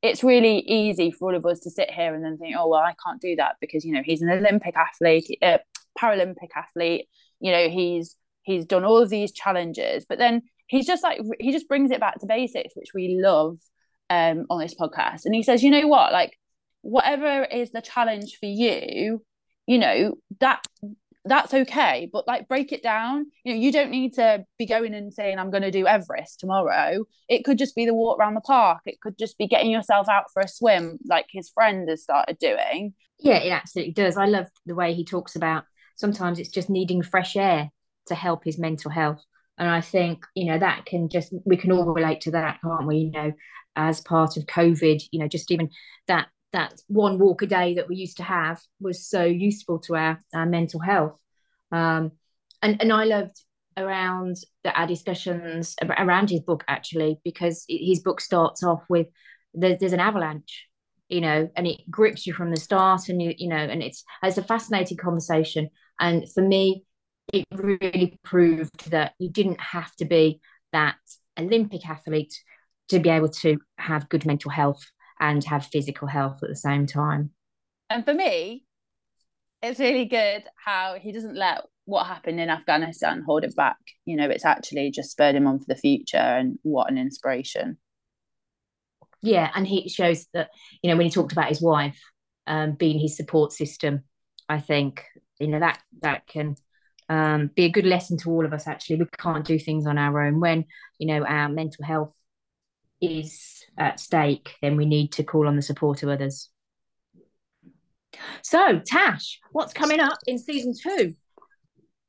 it's 0.00 0.22
really 0.22 0.60
easy 0.60 1.10
for 1.10 1.30
all 1.30 1.36
of 1.36 1.44
us 1.44 1.58
to 1.60 1.70
sit 1.70 1.90
here 1.90 2.14
and 2.14 2.24
then 2.24 2.38
think, 2.38 2.54
oh 2.56 2.68
well, 2.68 2.80
I 2.80 2.94
can't 3.04 3.20
do 3.20 3.34
that 3.36 3.56
because 3.60 3.84
you 3.84 3.92
know 3.92 4.02
he's 4.04 4.22
an 4.22 4.30
Olympic 4.30 4.76
athlete, 4.76 5.38
uh, 5.42 5.58
Paralympic 5.98 6.50
athlete. 6.54 7.08
You 7.40 7.50
know 7.50 7.68
he's 7.68 8.14
he's 8.42 8.64
done 8.64 8.84
all 8.84 9.02
of 9.02 9.10
these 9.10 9.32
challenges, 9.32 10.06
but 10.08 10.18
then 10.18 10.42
he's 10.68 10.86
just 10.86 11.02
like 11.02 11.20
he 11.40 11.50
just 11.50 11.66
brings 11.66 11.90
it 11.90 11.98
back 11.98 12.20
to 12.20 12.26
basics, 12.26 12.76
which 12.76 12.94
we 12.94 13.18
love 13.20 13.58
um, 14.10 14.46
on 14.50 14.60
this 14.60 14.74
podcast. 14.74 15.24
And 15.24 15.34
he 15.34 15.42
says, 15.42 15.62
you 15.62 15.70
know 15.70 15.86
what, 15.86 16.12
like 16.12 16.32
whatever 16.82 17.44
is 17.44 17.70
the 17.70 17.82
challenge 17.82 18.36
for 18.38 18.46
you, 18.46 19.22
you 19.66 19.78
know 19.78 20.14
that 20.40 20.64
that's 21.28 21.52
okay. 21.52 22.08
But 22.12 22.26
like 22.26 22.48
break 22.48 22.72
it 22.72 22.82
down. 22.82 23.26
You 23.44 23.54
know 23.54 23.60
you 23.60 23.70
don't 23.70 23.90
need 23.90 24.14
to 24.14 24.44
be 24.58 24.66
going 24.66 24.94
and 24.94 25.12
saying 25.12 25.38
i'm 25.38 25.50
going 25.50 25.62
to 25.62 25.70
do 25.70 25.86
everest 25.86 26.40
tomorrow 26.40 27.04
it 27.28 27.44
could 27.44 27.58
just 27.58 27.76
be 27.76 27.84
the 27.84 27.94
walk 27.94 28.18
around 28.18 28.34
the 28.34 28.40
park. 28.40 28.80
It 28.86 29.00
could 29.00 29.18
just 29.18 29.38
be 29.38 29.46
getting 29.46 29.70
yourself 29.70 30.08
out 30.08 30.24
for 30.32 30.40
a 30.40 30.48
swim 30.48 30.98
like 31.06 31.26
his 31.30 31.50
friend 31.50 31.88
has 31.88 32.02
started 32.02 32.38
doing. 32.38 32.94
Yeah 33.20 33.36
it 33.38 33.50
absolutely 33.50 33.92
does. 33.92 34.16
I 34.16 34.26
love 34.26 34.46
the 34.66 34.74
way 34.74 34.94
he 34.94 35.04
talks 35.04 35.36
about 35.36 35.64
sometimes 35.96 36.38
it's 36.38 36.50
just 36.50 36.70
needing 36.70 37.02
fresh 37.02 37.36
air 37.36 37.70
to 38.06 38.14
help 38.14 38.44
his 38.44 38.58
mental 38.58 38.90
health. 38.90 39.22
And 39.58 39.68
i 39.68 39.80
think 39.80 40.24
you 40.34 40.46
know 40.46 40.58
that 40.58 40.86
can 40.86 41.08
just 41.08 41.34
we 41.44 41.56
can 41.56 41.72
all 41.72 41.92
relate 41.92 42.22
to 42.22 42.30
that 42.32 42.60
can't 42.62 42.86
we? 42.86 42.96
You 42.96 43.10
know 43.10 43.32
as 43.78 44.02
part 44.02 44.36
of 44.36 44.44
covid 44.44 45.02
you 45.12 45.18
know 45.18 45.28
just 45.28 45.50
even 45.50 45.70
that 46.06 46.28
that 46.52 46.80
one 46.88 47.18
walk 47.18 47.42
a 47.42 47.46
day 47.46 47.74
that 47.74 47.88
we 47.88 47.96
used 47.96 48.16
to 48.18 48.22
have 48.22 48.60
was 48.80 49.06
so 49.06 49.24
useful 49.24 49.78
to 49.80 49.96
our, 49.96 50.18
our 50.34 50.46
mental 50.46 50.80
health. 50.80 51.18
Um, 51.70 52.12
and, 52.62 52.80
and 52.80 52.92
I 52.92 53.04
loved 53.04 53.42
around 53.76 54.36
the, 54.64 54.72
our 54.72 54.86
discussions 54.86 55.76
around 55.82 56.30
his 56.30 56.40
book 56.40 56.64
actually, 56.66 57.18
because 57.24 57.64
his 57.68 58.00
book 58.00 58.20
starts 58.20 58.62
off 58.62 58.82
with 58.88 59.08
there's, 59.54 59.78
there's 59.78 59.92
an 59.92 60.00
avalanche, 60.00 60.66
you 61.08 61.20
know, 61.20 61.50
and 61.54 61.66
it 61.66 61.80
grips 61.90 62.26
you 62.26 62.32
from 62.32 62.50
the 62.50 62.60
start 62.60 63.08
and 63.08 63.20
you, 63.22 63.34
you 63.36 63.48
know, 63.48 63.56
and 63.56 63.82
it's, 63.82 64.02
it's 64.22 64.38
a 64.38 64.42
fascinating 64.42 64.96
conversation. 64.96 65.68
And 66.00 66.30
for 66.32 66.42
me, 66.42 66.84
it 67.32 67.44
really 67.52 68.18
proved 68.24 68.90
that 68.90 69.12
you 69.18 69.28
didn't 69.28 69.60
have 69.60 69.94
to 69.96 70.06
be 70.06 70.40
that 70.72 70.96
Olympic 71.38 71.88
athlete 71.88 72.34
to 72.88 72.98
be 72.98 73.10
able 73.10 73.28
to 73.28 73.58
have 73.78 74.08
good 74.08 74.26
mental 74.26 74.50
health 74.50 74.84
and 75.20 75.42
have 75.44 75.66
physical 75.66 76.08
health 76.08 76.40
at 76.42 76.48
the 76.48 76.56
same 76.56 76.86
time. 76.86 77.30
And 77.90 78.04
for 78.04 78.14
me, 78.14 78.64
it's 79.62 79.80
really 79.80 80.04
good 80.04 80.44
how 80.56 80.96
he 81.00 81.12
doesn't 81.12 81.34
let 81.34 81.62
what 81.84 82.06
happened 82.06 82.38
in 82.38 82.50
Afghanistan 82.50 83.22
hold 83.24 83.44
it 83.44 83.56
back. 83.56 83.78
You 84.04 84.16
know, 84.16 84.28
it's 84.28 84.44
actually 84.44 84.90
just 84.90 85.10
spurred 85.10 85.34
him 85.34 85.46
on 85.46 85.58
for 85.58 85.64
the 85.66 85.76
future, 85.76 86.16
and 86.16 86.58
what 86.62 86.90
an 86.90 86.98
inspiration. 86.98 87.78
Yeah, 89.22 89.50
and 89.54 89.66
he 89.66 89.88
shows 89.88 90.26
that 90.34 90.50
you 90.82 90.90
know 90.90 90.96
when 90.96 91.06
he 91.06 91.12
talked 91.12 91.32
about 91.32 91.48
his 91.48 91.62
wife 91.62 91.98
um, 92.46 92.72
being 92.72 92.98
his 92.98 93.16
support 93.16 93.52
system, 93.52 94.04
I 94.48 94.60
think 94.60 95.04
you 95.40 95.48
know 95.48 95.60
that 95.60 95.80
that 96.02 96.26
can 96.26 96.56
um, 97.08 97.50
be 97.56 97.64
a 97.64 97.70
good 97.70 97.86
lesson 97.86 98.18
to 98.18 98.30
all 98.30 98.44
of 98.44 98.52
us. 98.52 98.68
Actually, 98.68 98.96
we 98.96 99.06
can't 99.18 99.44
do 99.44 99.58
things 99.58 99.86
on 99.86 99.98
our 99.98 100.22
own 100.22 100.40
when 100.40 100.66
you 100.98 101.08
know 101.08 101.24
our 101.24 101.48
mental 101.48 101.84
health 101.84 102.12
is 103.00 103.64
at 103.76 104.00
stake, 104.00 104.56
then 104.62 104.76
we 104.76 104.86
need 104.86 105.12
to 105.12 105.24
call 105.24 105.46
on 105.46 105.56
the 105.56 105.62
support 105.62 106.02
of 106.02 106.08
others. 106.08 106.50
So, 108.42 108.80
Tash, 108.84 109.40
what's 109.52 109.72
coming 109.72 110.00
up 110.00 110.18
in 110.26 110.38
season 110.38 110.72
two? 110.80 111.14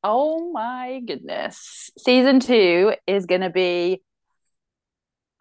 Oh 0.04 0.52
my 0.52 1.02
goodness. 1.06 1.91
Season 1.97 2.39
two 2.39 2.93
is 3.06 3.25
going 3.25 3.41
to 3.41 3.49
be 3.49 4.02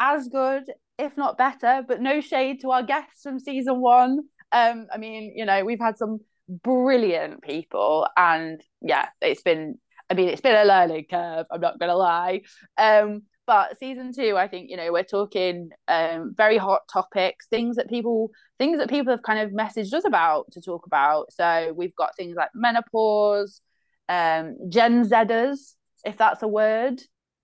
as 0.01 0.29
good, 0.29 0.65
if 0.99 1.17
not 1.17 1.39
better, 1.39 1.85
but 1.87 2.01
no 2.01 2.21
shade 2.21 2.61
to 2.63 2.71
our 2.73 2.83
guests 2.83 3.23
from 3.23 3.39
season 3.39 3.81
one. 3.81 4.21
Um, 4.51 4.87
I 4.93 4.99
mean, 4.99 5.33
you 5.37 5.45
know, 5.45 5.65
we've 5.65 5.81
had 5.81 5.97
some 5.97 6.21
brilliant 6.49 7.43
people, 7.43 8.09
and 8.17 8.61
yeah, 8.81 9.09
it's 9.21 9.43
been, 9.43 9.79
I 10.11 10.15
mean, 10.15 10.29
it's 10.29 10.41
been 10.41 10.57
a 10.57 10.65
learning 10.65 11.07
curve, 11.11 11.47
I'm 11.51 11.61
not 11.61 11.79
going 11.79 11.91
to 11.91 11.97
lie. 11.97 12.43
Um, 12.77 13.23
but 13.49 13.79
season 13.79 14.13
two 14.13 14.37
i 14.37 14.47
think 14.47 14.71
you 14.71 14.77
know 14.77 14.93
we're 14.93 15.03
talking 15.03 15.71
um, 15.89 16.35
very 16.37 16.59
hot 16.59 16.83
topics 16.93 17.47
things 17.49 17.77
that 17.77 17.89
people 17.89 18.31
things 18.59 18.79
that 18.79 18.91
people 18.91 19.13
have 19.13 19.23
kind 19.23 19.39
of 19.39 19.53
messaged 19.53 19.93
us 19.95 20.05
about 20.05 20.51
to 20.53 20.61
talk 20.61 20.87
about. 20.87 21.33
So 21.33 21.73
we've 21.77 21.95
got 21.95 22.17
things 22.17 22.37
like 22.37 22.51
menopause 22.55 23.61
um, 24.09 24.57
gen 24.69 25.05
zers 25.09 25.75
if 26.05 26.17
that's 26.17 26.43
a 26.43 26.49
word. 26.49 27.01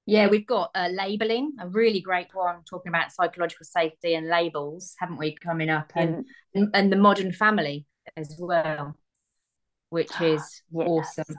Yeah 0.07 0.29
we've 0.29 0.47
got 0.47 0.71
uh, 0.75 0.89
labeling 0.93 1.53
a 1.59 1.69
really 1.69 2.01
great 2.01 2.29
one 2.35 2.57
talking 2.69 2.91
about 2.91 3.13
psychological 3.13 3.65
safety 3.65 4.15
and 4.15 4.29
labels 4.29 4.95
haven't 4.99 5.19
we 5.19 5.35
coming 5.37 5.71
up? 5.71 5.93
And 5.95 6.27
and, 6.55 6.69
and 6.75 6.93
the 6.93 6.97
modern 6.97 7.33
family 7.33 7.87
as 8.17 8.37
well 8.39 8.97
which 9.89 10.21
is 10.21 10.63
yes. 10.73 10.87
awesome 10.87 11.37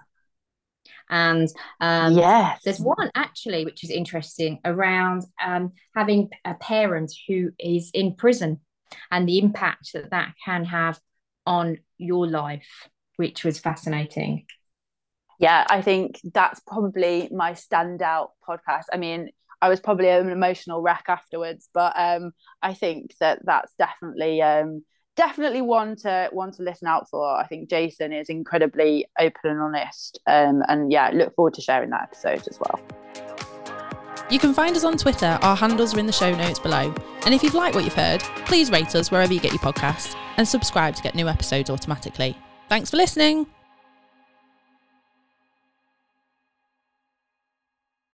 and 1.10 1.48
um, 1.82 2.14
yes. 2.14 2.62
there's 2.64 2.80
one 2.80 3.12
actually 3.16 3.66
which 3.66 3.84
is 3.84 3.90
interesting 3.90 4.60
around 4.66 5.24
um, 5.44 5.72
having 5.96 6.30
a 6.44 6.54
parent 6.56 7.12
who 7.28 7.52
is 7.60 7.92
in 7.94 8.16
prison 8.16 8.60
and 9.12 9.28
the 9.28 9.40
impact 9.40 9.92
that 9.94 10.12
that 10.12 10.34
can 10.44 10.66
have 10.66 11.00
on 11.46 11.78
your 11.98 12.28
life, 12.28 12.90
which 13.18 13.44
was 13.44 13.60
fascinating. 13.60 14.46
Yeah, 15.40 15.66
I 15.70 15.82
think 15.82 16.20
that's 16.34 16.60
probably 16.62 17.30
my 17.32 17.54
standout 17.54 18.30
podcast. 18.48 18.86
I 18.92 18.98
mean, 18.98 19.30
I 19.62 19.70
was 19.70 19.80
probably 19.80 20.10
an 20.10 20.30
emotional 20.30 20.82
wreck 20.82 21.06
afterwards, 21.08 21.70
but 21.74 21.94
um, 21.98 22.32
I 22.62 22.74
think 22.74 23.14
that 23.20 23.40
that's 23.44 23.74
definitely 23.78 24.42
um, 24.42 24.84
definitely 25.16 25.62
one 25.62 25.96
to 25.98 26.30
one 26.32 26.52
to 26.54 26.64
listen 26.64 26.88
out 26.88 27.10
for. 27.10 27.36
I 27.36 27.46
think 27.48 27.70
Jason 27.70 28.14
is 28.14 28.30
incredibly 28.30 29.06
open 29.20 29.52
and 29.52 29.62
honest, 29.62 30.20
um, 30.28 30.64
and 30.68 30.92
yeah, 30.92 31.12
look 31.14 31.34
forward 31.36 31.54
to 31.56 31.62
sharing 31.62 31.90
that 31.92 32.04
episode 32.04 32.48
as 32.48 32.60
well. 32.60 32.80
You 34.30 34.40
can 34.40 34.54
find 34.54 34.76
us 34.76 34.84
on 34.84 34.98
Twitter. 34.98 35.38
Our 35.44 35.56
handles 35.56 35.96
are 35.96 36.00
in 36.00 36.08
the 36.08 36.12
show 36.12 36.34
notes 36.36 36.58
below. 36.58 36.94
And 37.26 37.34
if 37.34 37.44
you've 37.44 37.54
liked 37.54 37.76
what 37.76 37.84
you've 37.84 37.94
heard, 37.94 38.22
please 38.46 38.72
rate 38.72 38.96
us 38.96 39.12
wherever 39.12 39.32
you 39.32 39.40
get 39.40 39.52
your 39.52 39.62
podcasts 39.62 40.16
and 40.38 40.48
subscribe 40.48 40.96
to 40.96 41.04
get 41.04 41.14
new 41.14 41.28
episodes 41.28 41.70
automatically. 41.70 42.36
Thanks 42.68 42.90
for 42.90 42.98
listening. 42.98 43.55